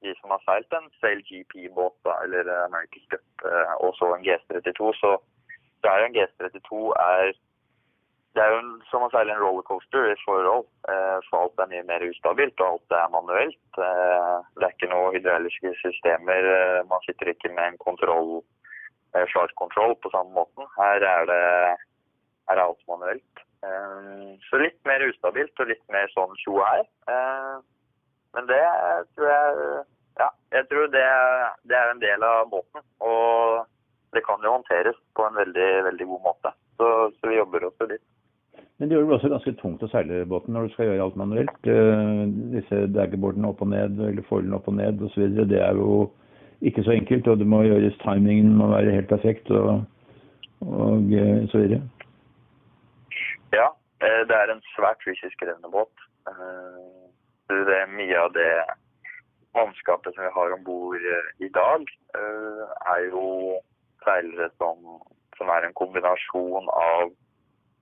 de 0.04 0.12
som 0.20 0.36
har 0.36 0.44
seilt 0.44 0.76
en 0.76 0.92
Sail 1.00 1.24
GP-båt, 1.24 1.96
eller 2.20 2.52
American 2.66 3.08
Cup, 3.08 3.48
eh, 3.48 3.72
og 3.80 3.96
så 3.96 4.12
en 4.12 4.28
GS32. 4.28 4.92
Så 5.00 5.16
så 5.80 5.92
er 5.92 6.00
jo 6.02 6.06
en 6.10 6.16
GS32 6.16 6.78
er 7.00 7.32
det 8.36 8.42
er 8.44 8.52
jo 8.52 8.58
en, 8.60 8.72
som 8.90 9.04
å 9.06 9.08
seile 9.12 9.32
en 9.32 9.40
rollercoaster 9.40 10.10
i 10.10 10.16
forhold. 10.22 10.66
Eh, 10.92 11.16
for 11.28 11.46
alt 11.46 11.62
er 11.62 11.70
mye 11.70 11.86
mer 11.88 12.04
ustabilt, 12.04 12.60
og 12.60 12.74
alt 12.74 12.96
er 12.98 13.14
manuelt. 13.14 13.80
Eh, 13.80 14.34
det 14.58 14.66
er 14.66 14.74
ikke 14.74 14.90
noe 14.92 15.14
hydrauliske 15.14 15.72
systemer. 15.80 16.48
Eh, 16.52 16.82
man 16.90 17.00
sitter 17.06 17.32
ikke 17.32 17.52
med 17.56 17.72
en 17.72 17.78
kontroll, 17.80 18.42
eh, 19.14 19.24
flight 19.32 19.56
på 19.56 20.12
samme 20.12 20.36
måten. 20.36 20.68
Her 20.76 21.00
er 21.14 21.24
det 21.32 21.44
her 22.46 22.58
er 22.58 22.62
alt 22.62 22.82
manuelt. 22.88 23.44
Eh, 23.64 24.36
så 24.50 24.60
litt 24.60 24.78
mer 24.84 25.02
ustabilt 25.08 25.60
og 25.60 25.72
litt 25.72 25.82
mer 25.88 26.12
sånn 26.12 26.36
tjo 26.42 26.58
her. 26.60 26.84
Eh, 27.08 27.56
men 28.36 28.50
det 28.52 28.64
tror 29.16 29.30
jeg 29.32 29.84
Ja, 30.16 30.30
jeg 30.48 30.64
tror 30.68 30.86
det, 30.88 31.08
det 31.68 31.76
er 31.76 31.90
en 31.90 31.98
del 32.00 32.22
av 32.24 32.46
båten. 32.48 32.80
Og 33.04 33.66
det 34.16 34.22
kan 34.24 34.40
jo 34.40 34.54
håndteres 34.54 34.96
på 35.12 35.26
en 35.26 35.36
veldig, 35.36 35.66
veldig 35.90 36.06
god 36.12 36.22
måte. 36.24 36.52
Så, 36.78 36.86
så 37.18 37.28
vi 37.28 37.36
jobber 37.36 37.66
også 37.68 37.88
dit. 37.90 38.04
Men 38.78 38.88
det 38.88 38.97
gjør 38.97 39.06
det 39.09 39.16
også 39.16 39.30
ganske 39.33 39.52
tungt 39.56 39.85
å 39.87 39.88
seile 39.88 40.25
båten 40.28 40.52
når 40.52 40.66
du 40.66 40.75
skal 40.75 40.90
gjøre 40.90 41.06
alt 41.06 41.16
manuelt. 41.16 41.56
Uh, 41.64 42.28
disse 42.52 42.83
daggerboardene 42.92 43.49
opp 43.49 43.62
og 43.64 43.71
ned, 43.73 43.97
eller 44.11 44.28
foilene 44.28 44.59
opp 44.59 44.68
og 44.68 44.76
ned 44.76 45.00
osv. 45.06 45.25
Det 45.49 45.62
er 45.64 45.80
jo 45.80 46.02
ikke 46.68 46.85
så 46.85 46.92
enkelt. 46.97 47.30
Og 47.33 47.40
det 47.40 47.49
må 47.49 47.62
gjøres 47.64 47.97
timingen 48.04 48.52
må 48.59 48.68
være 48.75 48.92
helt 48.99 49.09
perfekt 49.09 49.49
og, 49.49 49.87
og 50.61 51.09
uh, 51.16 51.40
så 51.52 51.64
videre. 51.64 51.80
Ja, 53.54 53.71
eh, 54.04 54.23
det 54.28 54.37
er 54.37 54.52
en 54.52 54.64
svært 54.75 55.00
fysisk 55.06 55.38
krevende 55.40 55.73
båt. 55.73 55.92
Det 57.49 57.76
er 57.78 57.92
mye 57.95 58.16
av 58.18 58.33
det 58.35 58.50
mannskapet 59.56 60.12
som 60.12 60.26
vi 60.26 60.33
har 60.35 60.52
om 60.52 60.64
bord 60.66 61.04
i 61.40 61.49
dag, 61.54 61.85
er 62.18 63.04
jo 63.06 63.23
seilere 64.02 64.49
som, 64.59 64.99
som 65.38 65.52
er 65.54 65.64
en 65.68 65.76
kombinasjon 65.78 66.66
av 66.75 67.14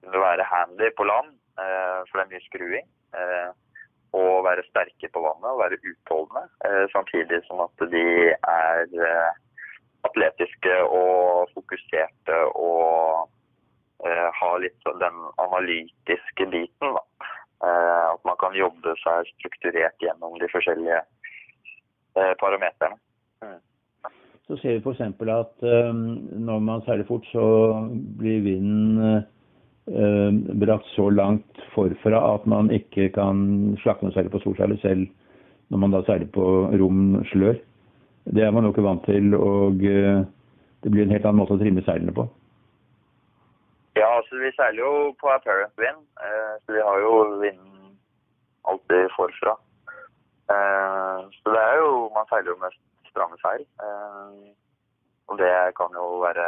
kunne 0.04 0.26
være 0.28 0.50
handy 0.52 0.88
på 0.96 1.04
land, 1.04 1.30
eh, 1.62 2.00
for 2.06 2.18
det 2.18 2.24
er 2.24 2.32
mye 2.32 2.48
skruing. 2.48 2.88
Eh, 3.18 3.50
og 4.14 4.44
være 4.46 4.62
sterke 4.70 5.08
på 5.10 5.20
vannet 5.24 5.50
og 5.50 5.62
være 5.62 5.80
utholdende. 5.90 6.44
Eh, 6.66 6.84
samtidig 6.94 7.40
som 7.48 7.64
at 7.66 7.86
de 7.94 8.06
er 8.30 8.84
atletiske 10.04 10.74
og 10.84 11.48
fokuserte 11.54 12.36
og 12.54 13.30
har 14.38 14.58
litt 14.60 14.76
sånn 14.84 15.00
den 15.00 15.20
analytiske 15.40 16.46
biten. 16.52 16.92
Da. 16.92 17.02
At 18.12 18.20
man 18.28 18.36
kan 18.36 18.52
jobbe 18.52 18.92
seg 19.00 19.30
strukturert 19.30 19.96
gjennom 20.02 20.36
de 20.42 20.48
forskjellige 20.52 20.98
parameterne. 22.42 22.98
Mm. 23.40 23.62
Så 24.44 24.58
ser 24.60 24.76
vi 24.76 24.82
f.eks. 24.84 25.00
at 25.00 25.64
når 25.64 26.60
man 26.68 26.84
seiler 26.84 27.08
fort, 27.08 27.24
så 27.32 27.46
blir 28.20 28.44
vinden 28.44 29.24
brakt 29.84 30.86
så 30.94 31.10
langt 31.12 31.58
forfra 31.74 32.22
at 32.34 32.46
man 32.48 32.70
ikke 32.72 33.10
kan 33.12 33.74
slakke 33.82 34.06
noe 34.06 34.14
særlig 34.14 34.32
på 34.32 34.40
storseiler 34.40 34.78
selv 34.80 35.04
når 35.68 35.78
man 35.82 35.94
da 35.94 36.00
seiler 36.06 36.30
på 36.32 36.44
rom 36.80 37.20
slør. 37.32 37.58
Det 38.24 38.44
er 38.44 38.52
man 38.54 38.64
jo 38.64 38.72
ikke 38.72 38.86
vant 38.86 39.04
til, 39.04 39.34
og 39.36 39.84
eh, 39.84 40.24
det 40.84 40.92
blir 40.92 41.04
en 41.04 41.12
helt 41.12 41.26
annen 41.26 41.42
måte 41.42 41.56
å 41.56 41.60
trimme 41.60 41.84
seilene 41.84 42.14
på. 42.16 42.24
Ja, 43.98 44.08
altså 44.18 44.40
vi 44.40 44.52
seiler 44.56 44.80
jo 44.80 44.92
på 45.20 45.30
apparent 45.32 45.74
vind, 45.80 46.00
eh, 46.24 46.54
så 46.64 46.76
vi 46.76 46.84
har 46.88 47.04
jo 47.04 47.12
vinden 47.42 47.94
alltid 48.70 49.12
forfra. 49.16 49.58
Så 50.44 51.52
det 51.54 51.60
er 51.60 51.78
jo 51.80 52.10
Man 52.12 52.26
seiler 52.28 52.50
jo 52.52 52.56
med 52.60 52.74
stramme 53.08 53.36
seil. 53.40 53.62
Og 55.32 55.38
det 55.40 55.52
kan 55.78 55.94
jo 55.96 56.20
være 56.20 56.44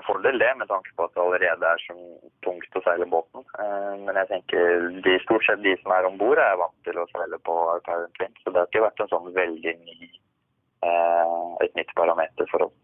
en 0.00 0.06
fordel, 0.06 0.38
det, 0.38 0.54
med 0.58 0.68
tanke 0.68 0.90
på 0.96 1.04
at 1.04 1.14
det 1.14 1.20
allerede 1.22 1.66
er 1.68 1.82
så 1.84 1.96
tungt 2.44 2.76
å 2.78 2.82
seile 2.84 3.06
båten. 3.12 3.44
Eh, 3.60 3.94
men 4.06 4.16
jeg 4.20 4.28
tenker 4.30 4.86
de, 5.04 5.16
stort 5.24 5.44
sett 5.46 5.62
de 5.64 5.74
som 5.82 5.92
er 5.94 6.08
om 6.08 6.18
bord, 6.20 6.40
er 6.40 6.60
vant 6.60 6.76
til 6.86 7.00
å 7.00 7.08
seile 7.12 7.38
på 7.44 7.56
Parent 7.86 8.22
Wind. 8.22 8.38
Så 8.40 8.52
det 8.52 8.62
har 8.62 8.70
ikke 8.70 8.86
vært 8.86 9.02
en 9.04 9.10
sånn 9.12 9.28
veldig 9.36 9.74
ny, 9.84 9.98
eh, 10.88 11.48
et 11.66 11.76
nytt 11.76 11.92
parameter 11.98 12.48
for 12.52 12.68
oss. 12.68 12.76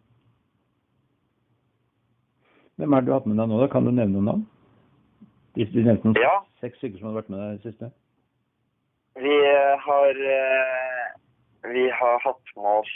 Hvem 2.77 2.93
er 2.93 3.01
det 3.01 3.09
du 3.09 3.15
har 3.15 3.23
hatt 3.23 3.31
med 3.31 3.41
deg 3.41 3.49
nå? 3.53 3.61
da? 3.63 3.71
Kan 3.73 3.89
du 3.89 3.93
nevne 3.93 4.19
noen 4.19 4.29
navn? 4.33 4.49
Du 5.57 5.79
nevnte 5.81 6.11
noen 6.11 6.19
ja. 6.21 6.35
seks 6.61 6.77
stykker 6.83 7.01
som 7.01 7.09
har 7.09 7.23
vært 7.23 7.31
med 7.33 7.41
deg 7.41 7.55
i 7.55 7.57
det 7.57 7.71
siste. 7.71 7.89
Vi 9.17 9.37
har, 9.87 10.19
eh, 10.37 11.07
vi 11.73 11.87
har 11.89 12.21
hatt 12.27 12.53
med 12.59 12.83
oss 12.83 12.93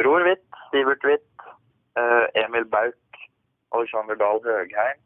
Bror 0.00 0.26
Hvitt, 0.26 0.42
Sivert 0.72 1.06
Hvitt, 1.06 1.28
Eh, 1.33 1.33
Emil 2.44 2.64
Bauk, 2.70 3.18
Alexander 3.74 4.16
Dahl 4.18 4.40
Høgheim, 4.42 4.98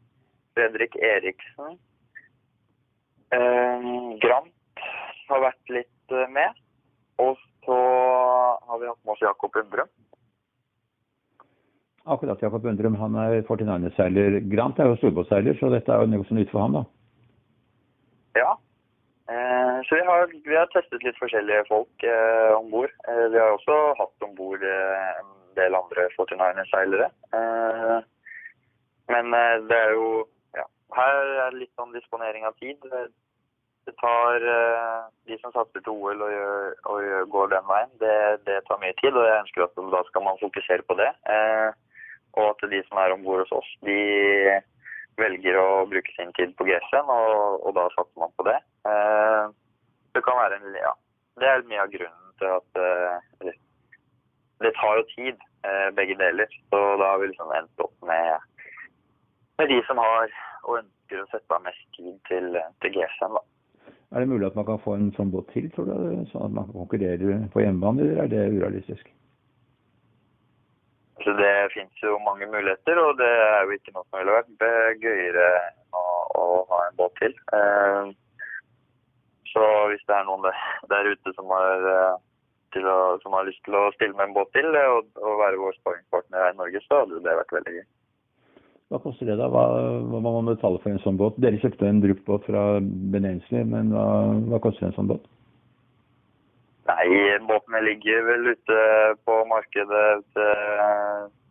Fredrik 0.57 0.95
Eriksen. 0.95 1.77
Eh, 3.33 3.89
Grant 4.23 4.83
har 5.29 5.43
vært 5.43 5.73
litt 5.73 6.15
eh, 6.15 6.29
med. 6.33 6.61
Og 7.21 7.37
så 7.65 7.79
har 8.69 8.79
vi 8.81 8.87
hatt 8.89 9.01
med 9.03 9.13
oss 9.13 9.25
Jakob 9.25 9.57
Undrum. 9.61 9.89
Akkurat 12.09 12.41
Jakob 12.41 12.65
Undrum. 12.65 12.95
Han 12.97 13.17
er 13.21 13.41
49-seiler. 13.43 14.39
Grant 14.49 14.79
er 14.79 14.89
jo 14.89 14.97
storbåtseiler, 15.01 15.57
så 15.59 15.69
dette 15.73 15.93
er 15.93 16.01
jo 16.01 16.13
noe 16.13 16.25
som 16.29 16.39
nytt 16.39 16.49
for 16.53 16.63
han, 16.63 16.79
da. 16.79 16.83
Ja. 18.39 18.55
Eh, 19.29 19.75
så 19.85 19.99
vi 19.99 20.05
har, 20.07 20.31
vi 20.47 20.55
har, 20.57 20.71
testet 20.73 21.03
litt 21.05 21.19
forskjellige 21.21 21.67
folk 21.69 22.07
eh, 22.07 22.55
om 22.55 22.71
bord. 22.73 22.93
Eh, 23.05 23.25
vi 23.29 23.37
har 23.37 23.53
også 23.53 23.77
hatt 23.99 24.25
om 24.25 24.33
bord 24.39 24.63
eh, 24.65 25.19
del 25.59 25.77
andre 25.77 26.07
49er-seilere. 26.15 27.09
Eh, 27.37 27.97
men 29.13 29.33
eh, 29.35 29.55
det 29.69 29.79
er 29.85 29.95
jo 29.97 30.09
ja, 30.57 30.65
Her 30.97 31.17
er 31.45 31.51
det 31.51 31.63
litt 31.63 31.73
sånn 31.79 31.95
disponering 31.95 32.47
av 32.49 32.57
tid. 32.61 32.77
Det 33.87 33.95
tar 34.01 34.47
eh, 34.53 35.03
De 35.29 35.37
som 35.41 35.53
satser 35.55 35.83
til 35.83 35.93
OL 35.93 36.25
og, 36.25 36.33
gjør, 36.33 36.73
og 36.93 37.35
går 37.35 37.53
den 37.53 37.69
veien, 37.69 37.93
det, 38.01 38.15
det, 38.47 38.59
tar 38.67 38.81
mye 38.81 38.95
tid. 39.01 39.13
Og 39.13 39.27
jeg 39.27 39.43
ønsker 39.43 39.67
at 39.67 39.85
da 39.95 40.03
skal 40.09 40.27
man 40.27 40.41
fokusere 40.41 40.87
på 40.87 40.97
det. 40.99 41.11
Og 42.37 42.51
at 42.51 42.67
de 42.71 42.81
som 42.87 42.99
er 43.01 43.15
om 43.15 43.23
bord 43.25 43.41
hos 43.43 43.55
oss, 43.57 43.69
de 43.85 43.99
velger 45.19 45.57
å 45.59 45.85
bruke 45.89 46.13
sin 46.15 46.29
tid 46.37 46.53
på 46.55 46.67
GS-en, 46.67 47.09
og, 47.11 47.63
og, 47.65 47.71
da 47.75 47.89
satser 47.95 48.21
man 48.21 48.31
på 48.37 48.45
det. 48.47 48.59
Det 50.15 50.23
kan 50.25 50.37
være 50.39 50.61
en 50.61 50.77
Ja. 50.77 50.93
Det 51.39 51.47
er 51.47 51.61
mye 51.69 51.83
av 51.85 51.91
grunnen 51.93 52.31
til 52.39 52.49
at 52.51 53.59
det 54.63 54.73
tar 54.77 54.99
jo 54.99 55.03
tid, 55.15 55.37
eh, 55.67 55.89
begge 55.95 56.17
deler. 56.19 56.47
Så 56.69 56.79
da 57.01 57.11
har 57.11 57.19
vi 57.21 57.31
liksom 57.31 57.51
endt 57.57 57.85
opp 57.85 57.95
med, 58.11 58.47
med 59.57 59.71
de 59.71 59.79
som 59.87 60.01
har 60.03 60.33
og 60.67 60.81
ønsker 60.81 61.21
å 61.21 61.29
sette 61.31 61.55
av 61.55 61.63
mest 61.63 61.85
tid 61.95 62.17
til, 62.29 62.57
til 62.83 62.97
GCM, 62.97 63.37
da. 63.37 63.45
Er 64.09 64.23
det 64.23 64.29
mulig 64.31 64.47
at 64.47 64.57
man 64.57 64.65
kan 64.65 64.81
få 64.81 64.95
en 64.97 65.11
sånn 65.13 65.31
båt 65.33 65.51
til, 65.53 65.69
tror 65.73 65.85
du? 65.85 65.95
Sånn 66.31 66.47
at 66.47 66.53
man 66.57 66.67
kan 66.67 66.81
konkurrere 66.81 67.39
på 67.53 67.61
hjemmebane, 67.61 68.05
eller 68.05 68.23
er 68.23 68.31
det 68.31 68.45
urealistisk? 68.57 69.11
Så 71.23 71.33
Det 71.37 71.51
finnes 71.73 72.01
jo 72.03 72.15
mange 72.25 72.47
muligheter, 72.49 72.99
og 73.03 73.17
det 73.19 73.29
er 73.29 73.67
jo 73.67 73.75
ikke 73.75 73.93
noe 73.93 74.07
som 74.07 74.21
ville 74.21 74.37
vært 74.37 75.03
gøyere 75.03 75.47
å, 75.93 76.03
å 76.41 76.45
ha 76.71 76.79
en 76.87 76.97
båt 76.97 77.15
til. 77.19 77.35
Eh, 77.53 78.11
så 79.51 79.65
hvis 79.91 80.05
det 80.07 80.15
er 80.15 80.27
noen 80.29 80.47
der 80.91 81.11
ute 81.11 81.33
som 81.35 81.51
har 81.53 81.87
eh, 81.93 82.15
å, 82.77 82.97
som 83.23 83.33
har 83.33 83.47
lyst 83.47 83.63
til 83.65 83.77
å 83.77 83.87
stille 83.95 84.13
med 84.17 84.29
en 84.29 84.35
båt 84.37 84.51
til 84.53 84.67
og, 84.69 85.09
og 85.17 85.39
være 85.41 85.61
vår 85.61 85.79
sparringspartner 85.79 86.45
her 86.45 86.53
i 86.53 86.59
Norge, 86.59 86.83
så 86.85 87.01
hadde 87.01 87.23
det 87.25 87.39
vært 87.41 87.55
veldig 87.57 87.73
gøy. 87.79 87.87
Hva 88.89 88.97
koster 89.03 89.27
det 89.29 89.35
da? 89.37 89.45
Hva, 89.53 89.63
hva 90.09 90.19
må 90.25 90.31
man 90.39 90.49
betale 90.49 90.79
for 90.81 90.89
en 90.89 91.01
sånn 91.03 91.17
båt? 91.19 91.35
Dere 91.37 91.59
kjøpte 91.61 91.85
en 91.85 92.01
brukt 92.01 92.23
båt 92.25 92.47
fra 92.49 92.63
Benensli, 93.13 93.61
men 93.69 93.91
hva, 93.93 94.05
hva, 94.49 94.61
koster 94.63 94.87
en 94.87 94.95
sånn 94.95 95.11
båt? 95.11 95.27
Nei, 96.89 97.05
båtene 97.45 97.83
ligger 97.85 98.25
vel 98.25 98.49
ute 98.55 98.79
på 99.29 99.35
markedet. 99.51 100.07
Det 100.33 100.49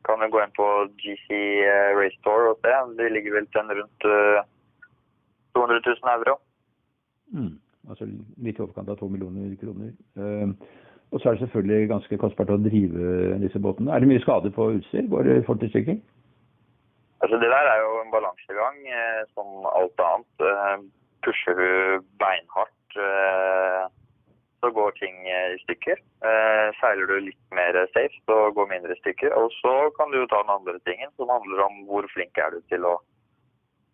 kan 0.08 0.24
jo 0.24 0.30
gå 0.34 0.42
inn 0.42 0.56
på 0.56 0.66
GC 0.98 1.28
eh, 1.62 1.92
Race 1.94 2.18
Tour 2.26 2.50
og 2.50 2.64
se. 2.64 2.74
De 2.98 3.06
ligger 3.12 3.38
vel 3.38 3.46
til 3.52 3.62
en 3.62 3.76
rundt 3.82 4.08
200 5.54 5.78
eh, 5.78 5.88
000 5.94 6.12
euro. 6.16 6.34
Mm, 7.38 7.54
altså 7.86 8.08
litt 8.08 8.58
i 8.58 8.64
overkant 8.64 8.90
av 8.90 8.98
to 8.98 9.06
millioner 9.12 9.54
kroner. 9.60 9.94
Uh, 10.18 10.56
og 11.10 11.20
så 11.20 11.28
er 11.28 11.36
det 11.36 11.42
selvfølgelig 11.46 11.88
ganske 11.88 12.18
kostbart 12.20 12.52
å 12.52 12.60
drive 12.60 13.38
disse 13.42 13.60
båtene. 13.64 13.92
Er 13.94 14.02
det 14.04 14.10
mye 14.10 14.22
skade 14.24 14.52
på 14.52 14.70
utstyr? 14.76 15.06
Går 15.08 15.28
det 15.28 15.44
fort 15.46 15.62
i 15.64 15.70
stykker? 15.72 15.96
Altså, 17.22 17.36
det 17.42 17.50
der 17.50 17.68
er 17.72 17.78
jo 17.82 17.94
en 18.02 18.12
balansegang 18.14 18.76
eh, 18.86 19.22
som 19.34 19.66
alt 19.72 20.02
annet. 20.08 20.44
Eh, 20.50 20.76
pusher 21.26 21.56
du 21.58 22.04
beinhardt, 22.22 22.98
eh, 23.08 23.88
så 24.62 24.70
går 24.74 24.94
ting 24.98 25.16
i 25.26 25.40
stykker. 25.64 25.98
Seiler 26.80 27.06
du 27.06 27.16
litt 27.22 27.54
mer 27.54 27.76
safe, 27.94 28.14
så 28.26 28.36
går 28.54 28.70
mindre 28.72 28.94
i 28.94 29.00
stykker. 29.02 29.34
Og 29.38 29.52
så 29.58 29.74
kan 29.98 30.10
du 30.10 30.18
jo 30.20 30.30
ta 30.30 30.42
den 30.42 30.54
andre 30.54 30.78
tingen, 30.86 31.10
som 31.16 31.30
handler 31.30 31.62
om 31.66 31.84
hvor 31.90 32.06
flink 32.14 32.38
er 32.42 32.54
du 32.54 32.60
til 32.70 32.86
å, 32.86 32.96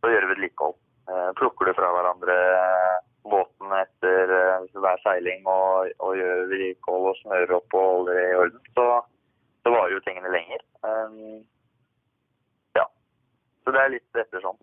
å 0.04 0.12
gjøre 0.12 0.30
vedlikehold. 0.32 0.76
eh, 1.12 1.30
plukker 1.40 1.68
du 1.68 1.76
fra 1.76 1.90
hverandre 1.92 2.36
båten 3.30 3.72
etter 3.78 4.32
eh, 4.38 4.66
hver 4.84 5.00
seiling 5.04 5.46
og, 5.48 5.90
og 6.04 6.16
gjør 6.18 6.44
vedlikehold 6.50 7.10
og 7.10 7.18
smører 7.22 7.56
opp 7.58 7.76
og 7.78 7.86
holder 7.90 8.18
det 8.20 8.24
i 8.28 8.38
orden, 8.42 8.64
så, 8.76 8.86
så 9.64 9.74
varer 9.74 9.94
jo 9.96 10.02
tingene 10.04 10.32
lenger. 10.34 10.64
Um, 10.84 11.40
ja. 12.76 12.84
Så 13.64 13.74
det 13.74 13.82
er 13.82 13.94
litt 13.96 14.20
ettersom. 14.24 14.60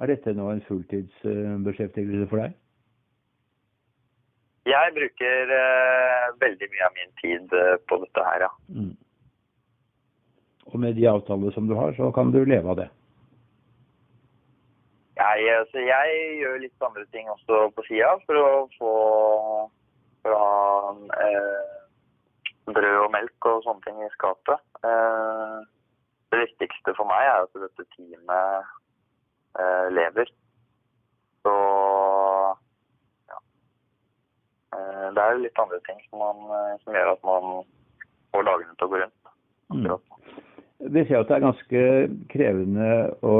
Er 0.00 0.10
dette 0.10 0.34
nå 0.34 0.48
en 0.50 0.64
fulltidsbeskjeftigelse 0.66 2.30
for 2.30 2.42
deg? 2.42 2.56
Jeg 4.68 4.94
bruker 4.96 5.52
uh, 5.56 6.26
veldig 6.40 6.68
mye 6.72 6.86
av 6.86 6.96
min 6.98 7.14
tid 7.20 7.54
eh, 7.56 7.76
på 7.88 7.96
dette 8.02 8.24
her, 8.26 8.46
ja. 8.46 8.50
Mm. 8.76 8.94
Og 10.70 10.78
med 10.82 10.98
de 10.98 11.06
avtaler 11.10 11.54
som 11.54 11.66
du 11.66 11.74
har, 11.78 11.94
så 11.96 12.10
kan 12.14 12.30
du 12.34 12.42
leve 12.44 12.70
av 12.70 12.78
det? 12.78 12.90
Jeg, 15.20 15.52
altså, 15.52 15.82
jeg 15.84 16.20
gjør 16.40 16.62
litt 16.62 16.86
andre 16.86 17.04
ting 17.12 17.28
også 17.28 17.66
på 17.76 17.84
sida 17.88 18.14
for 18.24 18.40
å 18.40 18.50
få 18.78 18.94
for 20.22 20.36
å 20.36 20.40
ha 20.40 20.92
eh, 21.24 21.76
brød 22.70 22.98
og 23.04 23.12
melk 23.14 23.48
og 23.50 23.62
sånne 23.64 23.84
ting 23.86 24.00
i 24.04 24.10
skapet. 24.16 24.60
Eh, 24.86 25.56
det 26.30 26.42
viktigste 26.44 26.94
for 26.98 27.08
meg 27.10 27.26
er 27.26 27.46
at 27.46 27.62
dette 27.64 27.86
teamet 27.96 28.74
eh, 29.58 29.86
lever. 29.96 30.32
Så 31.46 31.54
ja. 33.32 33.40
Eh, 34.76 35.06
det 35.16 35.24
er 35.24 35.34
jo 35.34 35.44
litt 35.46 35.64
andre 35.64 35.80
ting 35.88 36.02
som, 36.08 36.20
man, 36.22 36.44
eh, 36.58 36.76
som, 36.84 36.94
gjør 36.94 37.14
at 37.14 37.26
man 37.26 37.50
får 38.34 38.48
dagene 38.50 38.76
til 38.76 38.88
å 38.88 38.92
gå 38.92 39.02
rundt. 39.04 39.34
Mm. 39.70 39.86
Vi 40.80 41.02
ser 41.04 41.20
at 41.20 41.28
det 41.28 41.36
er 41.36 41.44
ganske 41.44 41.80
krevende 42.32 42.92
å, 43.20 43.34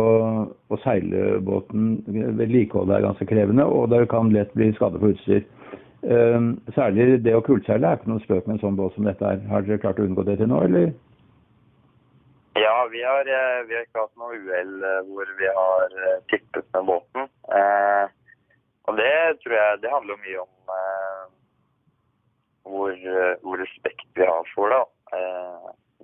å 0.69 0.79
seile 0.83 1.39
båten. 1.41 1.95
Vedlikeholdet 2.37 2.99
er 2.99 3.07
ganske 3.07 3.29
krevende, 3.31 3.65
og 3.65 3.89
det 3.95 4.03
kan 4.13 4.33
lett 4.35 4.53
bli 4.53 4.69
skade 4.77 5.01
på 5.01 5.15
utstyr. 5.15 5.47
Um, 6.01 6.55
særlig 6.77 7.19
det 7.25 7.35
å 7.37 7.43
kullseile 7.45 7.89
er 7.89 7.99
ikke 7.99 8.09
noen 8.09 8.23
spøk 8.25 8.47
med 8.47 8.57
en 8.57 8.63
sånn 8.63 8.77
båt 8.77 8.95
som 8.97 9.09
dette 9.09 9.25
er. 9.25 9.41
Har 9.49 9.65
dere 9.65 9.81
klart 9.81 10.01
å 10.01 10.05
unngå 10.05 10.25
det 10.29 10.37
til 10.41 10.49
nå, 10.53 10.61
eller? 10.69 10.93
Ja, 12.61 12.77
vi 12.93 13.03
har, 13.05 13.21
eh, 13.21 13.59
vi 13.69 13.77
har 13.77 13.85
ikke 13.87 14.05
hatt 14.05 14.17
noe 14.21 14.37
uhell 14.37 14.73
eh, 14.85 15.03
hvor 15.09 15.29
vi 15.39 15.51
har 15.57 15.99
tippet 16.33 16.67
med 16.77 16.89
båten. 16.89 17.29
Eh, 17.57 18.07
og 18.89 18.97
det 18.99 19.13
tror 19.43 19.55
jeg 19.57 19.83
det 19.85 19.93
handler 19.93 20.25
mye 20.25 20.41
om 20.43 20.73
eh, 20.77 21.29
hvor, 22.69 22.97
hvor, 23.45 23.61
respekt 23.61 24.09
vi 24.19 24.27
har 24.29 24.51
for 24.55 24.73
det. 24.73 24.83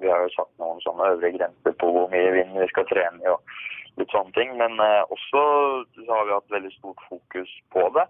Vi 0.00 0.10
har 0.10 0.24
jo 0.24 0.34
satt 0.34 0.52
noen 0.60 0.82
sånne 0.84 1.12
øvre 1.14 1.32
grenser 1.36 1.74
på 1.80 1.88
hvor 1.94 2.10
mye 2.12 2.34
vind 2.34 2.56
vi 2.58 2.68
skal 2.72 2.86
trene 2.90 3.22
i 3.24 3.30
og 3.32 3.56
litt 4.00 4.12
sånne 4.12 4.34
ting. 4.36 4.52
Men 4.60 4.76
eh, 4.82 5.02
også 5.14 5.44
så 6.02 6.10
har 6.10 6.28
vi 6.28 6.36
hatt 6.36 6.56
veldig 6.56 6.72
stort 6.76 7.00
fokus 7.08 7.52
på 7.74 7.86
det 7.96 8.04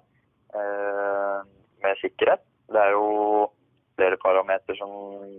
eh, 0.59 1.39
med 1.85 2.03
sikkerhet. 2.03 2.43
Det 2.73 2.83
er 2.83 2.97
jo 2.97 3.47
flere 3.97 4.19
parametere 4.25 4.77
som, 4.81 4.91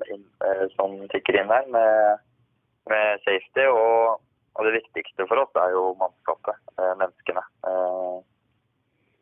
eh, 0.07 0.63
som 0.77 0.95
tikker 1.13 1.41
inn 1.41 1.51
her 1.51 1.67
med, 1.73 2.23
med 2.91 3.25
safety. 3.25 3.67
Og, 3.67 4.23
og, 4.55 4.65
det 4.65 4.77
viktigste 4.79 5.27
for 5.29 5.43
oss 5.43 5.61
er 5.61 5.75
jo 5.75 5.91
mannskapet, 6.01 6.59
eh, 6.79 6.93
menneskene. 7.03 7.43
Eh, 7.71 8.17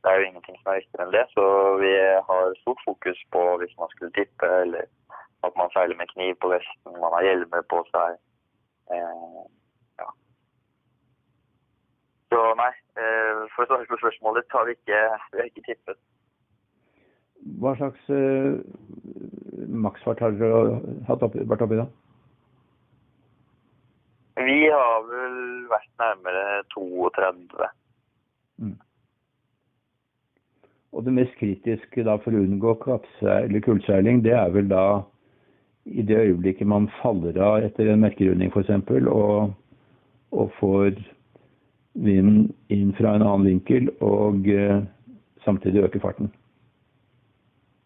det 0.05 0.12
er 0.12 0.22
jo 0.22 0.27
ingenting 0.29 0.58
som 0.60 0.70
er 0.70 0.84
viktigere 0.84 1.08
enn 1.08 1.15
det, 1.15 1.24
så 1.34 1.46
vi 1.82 1.94
har 2.27 2.51
stort 2.60 2.82
fokus 2.86 3.22
på 3.34 3.41
hvis 3.58 3.74
man 3.79 3.89
skulle 3.96 4.13
tippe 4.13 4.50
eller 4.62 4.86
at 5.48 5.58
man 5.60 5.72
seiler 5.74 5.98
med 6.00 6.12
kniv 6.14 6.36
på 6.42 6.52
vesten, 6.54 7.00
man 7.02 7.14
har 7.18 7.28
hjelmer 7.28 7.66
på 7.72 7.82
seg. 7.92 8.18
Eh, 8.96 9.44
ja. 10.02 10.10
Så 12.34 12.42
nei, 12.62 12.72
eh, 13.02 13.46
for 13.56 13.66
å 13.66 13.70
svare 13.70 13.90
på 13.90 14.02
spørsmålet 14.02 14.46
ditt, 14.46 14.58
har 14.58 14.70
vi 14.70 14.78
ikke, 14.78 15.02
vi 15.34 15.42
har 15.42 15.52
ikke 15.52 15.68
tippet. 15.70 16.02
Hva 17.62 17.75
slags 17.78 18.10
eh, 18.10 18.58
maksfart 19.86 20.24
har 20.24 20.36
dere 20.40 20.79
hatt 21.10 21.25
opp, 21.25 21.38
vært 21.38 21.66
oppi 21.66 21.79
da? 21.81 21.88
Vi 24.46 24.62
har 24.68 25.05
vel 25.08 25.38
vært 25.72 25.92
nærmere 26.01 26.64
32. 26.74 27.70
Mm. 28.60 28.75
Og 30.96 31.03
det 31.05 31.14
mest 31.16 31.36
kritiske 31.40 32.03
da 32.08 32.18
for 32.24 32.36
å 32.36 32.42
unngå 32.44 32.75
eller 33.22 33.64
kullseiling, 33.64 34.24
det 34.24 34.34
er 34.36 34.51
vel 34.51 34.68
da 34.72 34.86
i 35.86 36.02
det 36.02 36.18
øyeblikket 36.18 36.68
man 36.68 36.90
faller 37.02 37.38
av 37.42 37.64
etter 37.66 37.92
en 37.92 38.02
merkerunding 38.02 38.52
f.eks. 38.52 38.72
Og, 39.12 39.54
og 40.34 40.52
får 40.60 40.98
vinden 41.94 42.50
inn 42.74 42.92
fra 42.98 43.16
en 43.16 43.24
annen 43.26 43.48
vinkel 43.48 43.92
og 44.04 44.50
eh, 44.50 44.82
samtidig 45.46 45.86
øker 45.86 46.04
farten? 46.04 46.32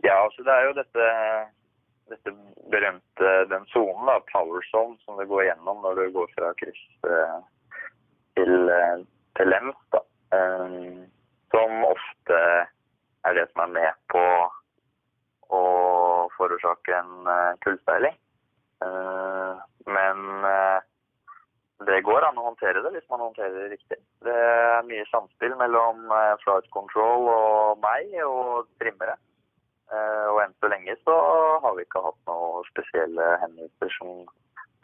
Ja, 0.03 0.15
altså 0.23 0.45
det 0.47 0.55
er 0.55 0.65
jo 0.65 0.77
dette, 0.79 1.07
dette 2.13 2.35
berømte 2.71 3.33
den 3.51 3.67
sonen, 3.73 4.11
power 4.31 4.63
zone, 4.71 4.97
som 5.03 5.19
du 5.19 5.25
går 5.27 5.49
gjennom 5.49 5.83
når 5.83 5.99
du 5.99 6.11
går 6.15 6.31
fra 6.37 6.53
kryss 6.61 6.83
uh, 7.03 7.39
til, 8.39 8.53
uh, 8.71 9.03
til 9.37 9.51
lems. 9.51 9.81
da. 9.93 10.01
Um, 10.29 11.03
som 11.51 11.83
ofte 11.83 12.39
er 13.25 13.35
det 13.35 13.47
som 13.51 13.65
er 13.65 13.75
med 13.75 14.01
på 14.13 14.23
å 15.49 15.61
forårsake 16.37 16.95
en 16.95 17.27
uh, 17.27 17.53
kullseiling. 17.65 18.15
Uh, 18.83 19.59
men 19.89 20.45
uh, 20.45 20.79
det 21.87 22.01
går 22.07 22.27
an 22.27 22.39
å 22.39 22.49
håndtere 22.49 22.83
det 22.83 22.93
hvis 22.95 23.07
man 23.11 23.23
håndterer 23.23 23.55
det 23.55 23.71
riktig. 23.73 23.99
Det 24.25 24.35
er 24.35 24.85
mye 24.87 25.05
samspill 25.11 25.55
mellom 25.59 26.09
flight 26.43 26.67
control 26.75 27.29
og 27.31 27.79
meg 27.83 28.11
og 28.25 28.67
trimmere. 28.81 29.15
og 29.89 30.41
enn 30.43 30.51
så 30.59 30.69
lenge 30.69 30.93
så 31.07 31.15
har 31.63 31.77
vi 31.77 31.85
ikke 31.85 32.03
hatt 32.03 32.19
noen 32.27 32.67
spesielle 32.67 33.29
hendelser 33.45 33.95
som 33.95 34.11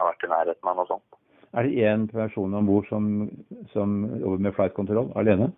har 0.00 0.08
vært 0.08 0.24
i 0.24 0.30
nærheten 0.32 0.70
av 0.72 0.80
noe 0.80 0.88
sånt. 0.88 1.20
Er 1.52 1.68
det 1.68 1.84
én 1.84 2.06
person 2.08 2.54
om 2.56 2.66
bord 2.68 2.88
som, 2.88 3.28
som 3.74 3.98
jobber 4.16 4.40
med 4.48 4.54
flight 4.56 4.74
control 4.74 5.12
alene? 5.20 5.50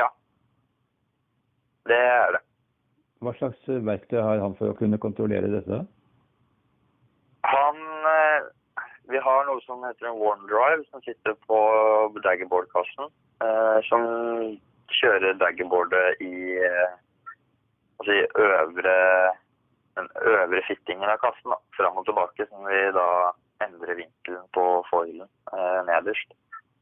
Ja. 0.00 0.08
Det 1.92 2.00
er 2.00 2.31
det. 2.31 2.31
Hva 3.22 3.32
slags 3.38 3.68
verktøy 3.86 4.18
har 4.18 4.40
han 4.42 4.56
for 4.58 4.72
å 4.72 4.78
kunne 4.78 4.98
kontrollere 5.02 5.50
dette? 5.52 5.84
Han 7.46 7.78
eh, 8.10 8.48
Vi 9.10 9.20
har 9.22 9.46
noe 9.46 9.62
som 9.66 9.84
heter 9.86 10.08
en 10.10 10.18
warm 10.18 10.42
drive, 10.50 10.82
som 10.90 11.02
sitter 11.06 11.36
på 11.46 11.58
daggerboardkassen. 12.24 13.12
Eh, 13.46 13.78
som 13.86 14.02
kjører 14.98 15.38
daggerboardet 15.38 16.22
i 16.22 16.58
eh, 16.58 16.98
altså 18.02 18.18
i 18.18 18.26
øvre, 18.46 18.96
den 19.98 20.10
øvre 20.34 20.62
fittingen 20.66 21.10
av 21.10 21.22
kassen. 21.22 21.54
Fram 21.78 22.02
og 22.02 22.06
tilbake, 22.08 22.46
som 22.50 22.66
vi 22.66 22.82
da 22.98 23.08
endrer 23.62 24.00
vinkelen 24.02 24.46
på 24.56 24.66
foilen 24.90 25.28
nederst. 25.86 26.34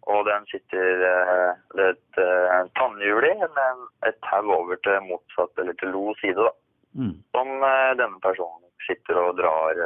Og 0.08 0.24
den 0.24 0.46
sitter 0.48 1.02
eh, 1.10 1.50
det 1.76 1.84
er 1.84 1.92
et 1.92 2.20
uh, 2.20 2.68
tannhjul 2.78 3.26
i 3.28 3.34
med 3.40 3.82
et 4.08 4.16
tau 4.24 4.48
over 4.56 4.78
til 4.84 4.96
motsatt, 5.04 5.52
eller 5.60 5.76
til 5.80 5.92
lo 5.92 6.14
side, 6.20 6.40
da. 6.40 6.52
Mm. 6.96 7.16
Som 7.36 7.50
uh, 7.60 7.92
denne 8.00 8.20
personen 8.24 8.70
sitter 8.86 9.20
og 9.20 9.36
drar 9.42 9.84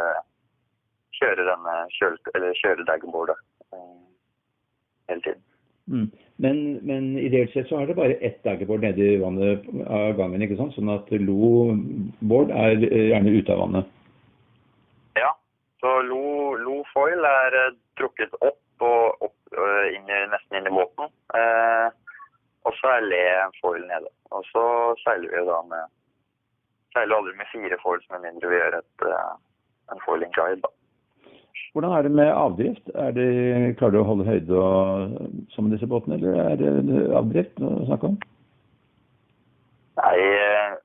Kjører 1.15 1.47
denne 1.47 1.73
kjøl, 1.95 2.17
eller 2.35 2.57
kjører 2.59 2.87
dagboardet 2.89 3.37
hele 5.07 5.23
tiden. 5.23 5.43
Mm. 5.87 6.09
Men, 6.43 6.57
men, 6.89 7.05
ideelt 7.23 7.53
sett 7.53 7.69
så 7.69 7.79
er 7.79 7.87
det 7.87 7.95
bare 7.95 8.17
ett 8.19 8.41
daggerboard 8.43 8.83
nedi 8.83 9.13
vannet 9.21 9.69
av 9.87 10.17
gangen, 10.19 10.43
ikke 10.43 10.57
sant? 10.59 10.75
Sånn 10.75 10.91
at 10.91 11.13
lo-board 11.23 12.51
er 12.51 12.83
gjerne 12.83 13.37
ute 13.37 13.55
av 13.55 13.63
vannet. 13.63 13.95
Ja, 15.21 15.31
så 15.79 15.95
lo-foil 16.09 17.31
er 17.31 17.59
trukket 18.01 18.35
opp 18.41 18.83
og 18.83 19.29
opp 19.29 19.39
Øh, 19.55 19.87
inn 19.95 20.09
i, 20.11 20.19
nesten 20.33 20.59
inn 20.59 20.67
i 20.67 20.75
båten. 20.75 21.11
Eh, 21.39 21.89
og 22.67 22.73
så 22.81 22.97
er 22.97 23.07
le 23.07 23.25
foil 23.61 23.85
nede. 23.87 24.11
Og 24.35 24.47
så 24.51 24.65
seiler 25.03 25.31
vi 25.33 25.45
da 25.51 25.61
med 25.73 25.93
Seiler 26.95 27.17
aldri 27.17 27.33
med 27.35 27.49
fire 27.51 27.77
foil, 27.83 28.03
med 28.15 28.21
mindre 28.23 28.51
vi 28.53 28.59
gjør 28.61 28.77
et, 28.79 29.03
uh, 29.03 29.33
en 29.91 30.03
foiling 30.05 30.31
guide, 30.37 30.61
da. 30.63 30.71
Hvordan 31.75 31.91
er 31.91 32.03
det 32.07 32.13
med 32.15 32.29
avdrift? 32.31 32.91
Det, 33.17 33.25
klarer 33.79 33.97
du 33.97 33.99
å 33.99 34.07
holde 34.07 34.27
høyde 34.29 34.61
og, 34.61 35.17
som 35.51 35.73
disse 35.73 35.89
båtene, 35.91 36.21
eller 36.21 36.39
er 36.45 36.61
det 36.63 37.01
avdrift 37.19 37.59
å 37.59 37.73
snakke 37.89 38.13
om? 38.13 38.15
Nei, 39.99 40.21
eh, 40.23 40.77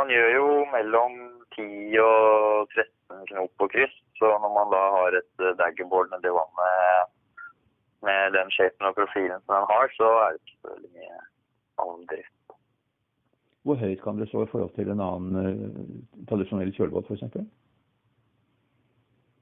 man 0.00 0.12
gjør 0.12 0.32
jo 0.32 0.48
mellom 0.72 1.20
10 1.58 2.00
og 2.06 2.72
13 2.72 3.28
knop 3.34 3.52
på 3.60 3.68
kryss. 3.74 4.00
Så 4.16 4.32
når 4.32 4.54
man 4.56 4.72
da 4.72 4.80
har 4.96 5.20
et 5.20 5.46
daggerboard 5.60 6.08
nedi 6.14 6.32
vannet 6.32 7.12
med 8.08 8.32
den 8.32 8.50
shapen 8.56 8.88
og 8.88 8.96
profilen 8.96 9.44
som 9.44 9.58
den 9.58 9.68
har, 9.74 9.92
så 10.00 10.08
er 10.24 10.34
det 10.34 10.40
ikke 10.40 10.58
så 10.64 10.74
mye 10.96 11.20
avdrift. 11.84 12.37
Hvor 13.68 13.76
høyt 13.76 14.00
kan 14.00 14.16
dere 14.16 14.30
stå 14.30 14.46
i 14.46 14.50
forhold 14.50 14.72
til 14.78 14.88
en 14.88 15.02
annen 15.04 15.40
uh, 15.44 16.20
tradisjonell 16.30 16.72
kjølebåt 16.72 17.10
f.eks.? 17.12 17.40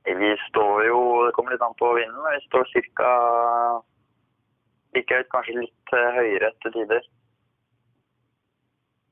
Vi 0.06 0.30
står 0.48 0.86
jo, 0.86 0.98
det 1.26 1.34
kommer 1.34 1.54
litt 1.54 1.62
an 1.66 1.74
på 1.78 1.88
vinden, 1.94 2.26
vi 2.26 2.42
står 2.46 2.68
ca. 2.98 3.10
Sikkerhet 4.94 5.28
kanskje 5.34 5.58
litt 5.58 5.94
eh, 5.98 6.14
høyere 6.14 6.52
til 6.62 6.72
tider. 6.76 7.08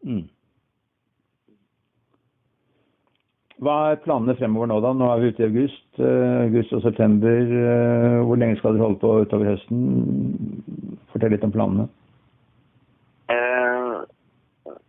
Mm. 0.07 0.23
Hva 3.65 3.75
er 3.91 4.01
planene 4.05 4.37
fremover 4.39 4.71
nå, 4.71 4.79
da? 4.85 4.93
Nå 4.97 5.11
er 5.11 5.21
vi 5.23 5.33
ute 5.33 5.45
i 5.45 5.49
august. 5.49 5.85
eh, 5.99 6.39
august 6.47 6.73
og 6.79 6.83
september. 6.87 7.53
hvor 8.25 8.41
lenge 8.41 8.57
skal 8.57 8.75
dere 8.75 8.87
holde 8.87 9.03
på 9.03 9.13
utover 9.27 9.51
høsten? 9.53 9.85
Fortell 11.13 11.35
litt 11.35 11.45
om 11.47 11.53
planene. 11.55 11.89
Eh, 13.35 13.95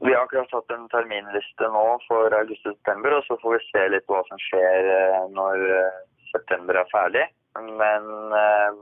vi 0.07 0.14
har 0.25 0.41
akkurat 0.41 0.49
satt 0.49 0.71
en 0.73 0.87
terminliste 0.89 1.67
nå 1.69 1.85
for 2.07 2.33
august 2.33 2.65
og 2.65 2.73
september, 2.73 3.13
og 3.17 3.23
så 3.27 3.37
får 3.41 3.55
vi 3.55 3.65
se 3.69 3.83
litt 3.93 4.07
hva 4.09 4.21
som 4.29 4.39
skjer 4.41 4.87
eh, 4.89 5.25
når 5.35 5.65
eh, 5.77 5.99
september 6.31 6.79
er 6.81 6.89
ferdig. 6.91 7.25
Men 7.61 8.07
eh, 8.39 8.79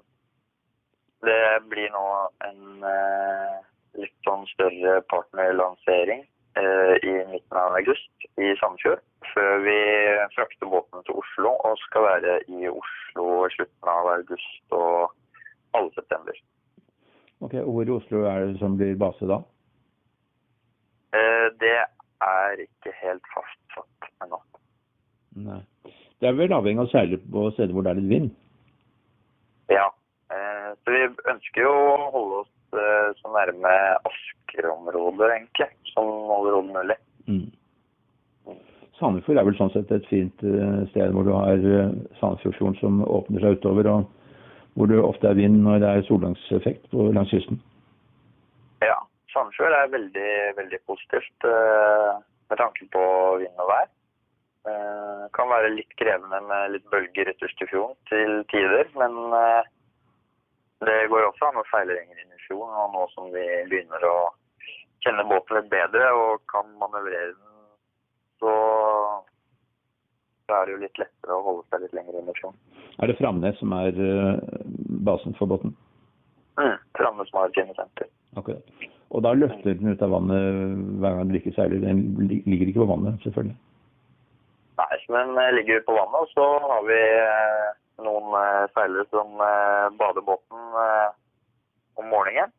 det 1.27 1.41
blir 1.71 1.91
nå 1.91 2.05
en 2.47 2.87
litt 3.99 4.15
sånn 4.27 4.43
større 4.51 4.97
partnerlansering 5.11 6.23
i 6.59 7.13
midten 7.29 7.57
av 7.57 7.77
august 7.77 8.25
i 8.41 8.49
Sandefjord. 8.59 8.99
Før 9.31 9.63
vi 9.63 9.77
frakter 10.35 10.67
båten 10.67 11.05
til 11.07 11.21
Oslo 11.21 11.53
og 11.69 11.79
skal 11.85 12.09
være 12.09 12.35
i 12.51 12.67
Oslo 12.67 13.45
i 13.47 13.53
slutten 13.55 13.93
av 13.93 14.09
august 14.17 14.75
og 14.75 15.15
halve 15.77 15.95
september. 15.95 16.35
Ok, 17.39 17.55
Hvor 17.55 17.87
i 17.87 17.95
Oslo 17.95 18.25
er 18.27 18.49
det 18.49 18.59
som 18.59 18.75
blir 18.75 18.99
base 18.99 19.29
da? 19.31 19.39
Eh, 21.13 21.47
det 21.61 21.75
er 22.25 22.61
ikke 22.63 22.93
helt 23.03 23.27
fastsatt 23.33 24.07
ennå. 24.25 24.39
Nei. 25.45 25.61
Det 26.21 26.29
er 26.29 26.37
vel 26.37 26.55
avhengig 26.55 26.81
av 26.81 26.87
å 26.87 26.93
seile 26.93 27.19
på 27.19 27.49
steder 27.53 27.73
hvor 27.75 27.85
det 27.85 27.91
er 27.93 27.99
litt 27.99 28.11
vind? 28.13 28.29
Ja. 29.73 29.89
Eh, 30.33 30.69
så 30.81 30.95
vi 30.95 31.03
ønsker 31.33 31.67
jo 31.67 31.73
å 31.73 32.07
holde 32.15 32.39
oss 32.43 32.79
eh, 32.79 33.09
så 33.19 33.33
nærme 33.35 33.73
Asker-området, 34.09 35.29
egentlig, 35.35 35.69
som 35.91 36.09
overhodet 36.09 36.73
mulig. 36.79 36.97
Mm. 37.27 38.55
Sandefjord 38.97 39.41
er 39.41 39.47
vel 39.49 39.57
sånn 39.59 39.73
sett 39.73 39.91
et 39.91 40.05
fint 40.07 40.43
sted 40.91 41.13
hvor 41.13 41.25
du 41.27 41.33
har 41.33 41.61
Sandefjordfjorden 42.21 42.77
som 42.79 43.01
åpner 43.03 43.43
seg 43.43 43.57
utover, 43.59 43.89
og 43.89 44.77
hvor 44.77 44.89
det 44.89 45.01
ofte 45.01 45.29
er 45.29 45.37
vind 45.37 45.59
når 45.65 45.81
det 45.83 45.89
er 45.89 46.05
solgangseffekt 46.07 46.93
langs 46.93 47.33
kysten. 47.33 47.59
Sandefjord 49.33 49.73
er 49.73 49.91
veldig, 49.93 50.31
veldig 50.59 50.79
positivt 50.89 51.47
eh, 51.49 52.21
med 52.51 52.59
tanke 52.61 52.85
på 52.93 53.03
vind 53.41 53.61
og 53.63 53.69
vær. 53.71 53.89
Eh, 54.69 55.23
kan 55.35 55.49
være 55.51 55.73
litt 55.73 55.91
krevende 55.99 56.39
med 56.47 56.75
litt 56.75 56.85
bølger 56.93 57.33
ytterst 57.33 57.65
i 57.65 57.69
fjorden 57.71 57.97
til 58.11 58.43
tider, 58.53 58.87
men 58.99 59.17
eh, 59.39 59.71
det 60.85 60.99
går 61.11 61.27
også 61.27 61.49
an 61.49 61.59
å 61.63 61.65
seile 61.71 61.97
lenger 61.97 62.21
inn 62.21 62.37
i 62.37 62.45
fjorden. 62.45 62.77
Og 62.83 62.95
nå 62.95 63.09
som 63.15 63.29
vi 63.33 63.43
begynner 63.71 64.07
å 64.07 64.15
kjenne 65.03 65.27
båten 65.27 65.59
litt 65.59 65.71
bedre 65.73 66.13
og 66.15 66.45
kan 66.53 66.69
manøvrere 66.79 67.33
den, 67.33 67.53
så, 68.43 68.55
så 70.45 70.59
er 70.59 70.67
det 70.67 70.75
jo 70.75 70.83
litt 70.83 71.01
lettere 71.01 71.37
å 71.37 71.45
holde 71.47 71.65
seg 71.71 71.87
litt 71.87 71.97
lenger 71.97 72.19
inn 72.19 72.29
i 72.29 72.37
fjorden. 72.37 72.59
Er 73.01 73.09
det 73.09 73.17
Framnes 73.17 73.57
som 73.57 73.73
er 73.75 73.97
basen 75.03 75.33
for 75.39 75.49
båten? 75.49 75.73
Mm. 76.61 76.77
Framnes 76.99 77.31
maritime 77.33 77.73
senter. 77.73 78.11
Akkurat. 78.39 78.89
Og 79.13 79.21
da 79.21 79.33
løfter 79.37 79.77
den 79.77 79.93
ut 79.93 80.01
av 80.01 80.13
vannet 80.15 80.79
hver 81.01 81.19
gang 81.19 81.29
du 81.29 81.37
ikke 81.37 81.53
seiler. 81.53 81.83
Den 81.83 82.01
ligger 82.25 82.71
ikke 82.71 82.81
på 82.81 82.89
vannet, 82.89 83.19
selvfølgelig. 83.25 83.55
Nei, 84.81 84.97
men 85.13 85.35
den 85.35 85.41
eh, 85.43 85.53
ligger 85.59 85.85
på 85.85 85.93
vannet, 85.93 86.25
og 86.25 86.29
så 86.33 86.47
har 86.65 86.81
vi 86.87 86.97
eh, 86.97 87.67
noen 88.01 88.33
eh, 88.39 88.63
seilere 88.73 89.05
som 89.13 89.35
bader 89.99 90.25
båten 90.25 90.79
om 92.01 92.09
morgenen. 92.09 92.53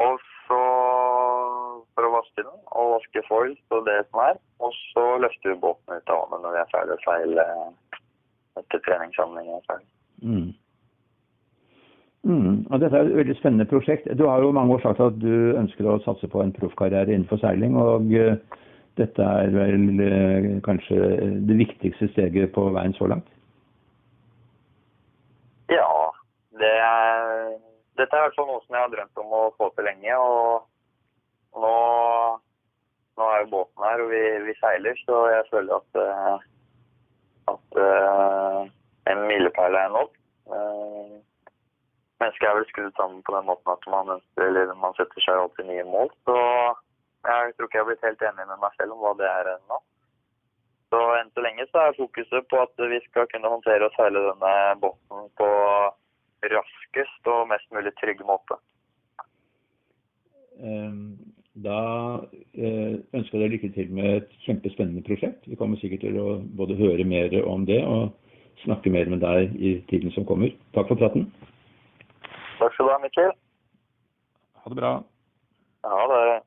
Og 0.00 0.16
så 0.46 0.62
for 1.98 2.06
å 2.06 2.14
vaske 2.14 2.44
den 2.46 2.60
og 2.78 2.92
vaske 2.94 3.22
foil 3.26 3.56
og 3.74 3.84
det 3.88 3.98
som 4.08 4.22
er. 4.22 4.40
Og 4.62 4.72
så 4.92 5.04
løfter 5.20 5.52
vi 5.52 5.60
båten 5.66 5.98
ut 5.98 6.12
av 6.14 6.22
vannet 6.22 6.44
når 6.46 6.54
vi 6.54 6.60
er 6.62 6.72
ferdig 6.72 6.94
å 6.94 7.02
seile 7.04 7.46
etter 8.62 8.82
treningssamlingen. 8.86 9.82
Mm. 10.22 10.52
Mm. 12.26 12.66
Og 12.66 12.80
dette 12.82 12.96
er 12.98 13.06
et 13.06 13.16
veldig 13.20 13.36
spennende 13.38 13.66
prosjekt. 13.70 14.08
Du 14.18 14.26
har 14.26 14.42
jo 14.42 14.52
mange 14.52 14.74
år 14.74 14.82
sagt 14.82 15.00
at 15.00 15.18
du 15.22 15.54
ønsker 15.58 15.86
å 15.86 16.00
satse 16.02 16.28
på 16.30 16.42
en 16.42 16.54
proffkarriere 16.56 17.14
innenfor 17.14 17.38
seiling. 17.42 17.76
og 17.78 18.10
eh, 18.12 18.34
dette 18.98 19.22
er 19.22 19.52
vel 19.54 20.00
eh, 20.02 20.48
kanskje 20.66 20.98
det 21.46 21.58
viktigste 21.60 22.08
steget 22.10 22.50
på 22.56 22.66
veien 22.74 22.96
så 22.98 23.06
langt? 23.06 23.28
Ja, 25.70 25.86
det 26.58 26.72
er, 26.82 27.54
dette 28.00 28.18
er 28.18 28.34
noe 28.40 28.60
som 28.64 28.74
jeg 28.74 28.82
har 28.82 28.92
drømt 28.96 29.22
om 29.22 29.38
å 29.38 29.44
få 29.54 29.70
til 29.76 29.86
lenge. 29.86 30.18
Og 30.18 31.62
nå, 31.62 31.74
nå 33.20 33.30
er 33.30 33.44
jo 33.44 33.50
båten 33.54 33.86
her, 33.86 34.02
og 34.02 34.10
vi, 34.10 34.24
vi 34.48 34.58
seiler, 34.58 34.98
så 35.06 35.22
jeg 35.36 35.50
føler 35.52 35.78
at, 35.78 36.02
eh, 36.02 36.46
at 37.54 37.82
en 39.14 39.28
milepæl 39.30 39.78
er 39.78 39.94
nådd. 39.94 40.17
Mennesket 42.28 42.44
er 42.44 42.56
vel 42.58 42.66
skrudd 42.68 42.96
sammen 42.98 43.22
på 43.24 43.32
den 43.32 43.46
måten 43.48 43.70
at 43.72 43.86
man, 43.88 44.10
ønsker, 44.18 44.72
man 44.76 44.96
setter 44.98 45.24
seg 45.24 45.38
alltid 45.40 45.64
nye 45.64 45.84
mål. 45.88 46.10
Så 46.28 46.34
jeg 47.24 47.54
tror 47.56 47.68
ikke 47.68 47.78
jeg 47.78 47.84
har 47.84 47.88
blitt 47.88 48.04
helt 48.04 48.24
enig 48.28 48.44
med 48.50 48.60
meg 48.60 48.74
selv 48.76 48.92
om 48.92 49.00
hva 49.00 49.14
det 49.16 49.30
er 49.30 49.48
ennå. 49.54 49.78
Så 50.92 51.00
enn 51.16 51.32
så 51.32 51.44
lenge 51.44 51.64
så 51.70 51.86
er 51.86 51.96
fokuset 51.96 52.50
på 52.52 52.60
at 52.60 52.84
vi 52.92 53.00
skal 53.06 53.30
kunne 53.32 53.52
håndtere 53.54 53.88
og 53.88 53.96
seile 53.96 54.26
denne 54.28 54.52
båten 54.84 55.32
på 55.40 55.48
raskest 56.52 57.32
og 57.32 57.48
mest 57.48 57.72
mulig 57.72 57.96
trygg 57.96 58.20
måte. 58.28 58.60
Eh, 60.60 61.00
Da 61.58 61.78
eh, 62.54 63.00
ønsker 63.16 63.34
jeg 63.34 63.40
deg 63.42 63.54
lykke 63.56 63.70
til 63.74 63.88
med 63.94 64.08
et 64.20 64.34
kjempespennende 64.44 65.02
prosjekt. 65.06 65.46
Vi 65.48 65.56
kommer 65.58 65.80
sikkert 65.80 66.04
til 66.04 66.18
å 66.20 66.38
både 66.60 66.76
høre 66.78 67.06
mer 67.08 67.34
om 67.50 67.64
det 67.66 67.80
og 67.82 68.12
snakke 68.62 68.92
mer 68.94 69.10
med 69.10 69.24
deg 69.24 69.56
i 69.56 69.72
tiden 69.90 70.14
som 70.14 70.26
kommer. 70.28 70.52
Takk 70.76 70.92
for 70.92 71.00
praten. 71.00 71.26
Takk 72.58 72.74
skal 72.74 72.88
du 72.88 72.90
ha, 72.92 72.98
Mikkel. 73.02 73.32
Ha 74.62 74.70
det 74.72 74.78
bra. 74.80 74.92
Ja, 75.86 75.98
det 76.10 76.18
er 76.22 76.37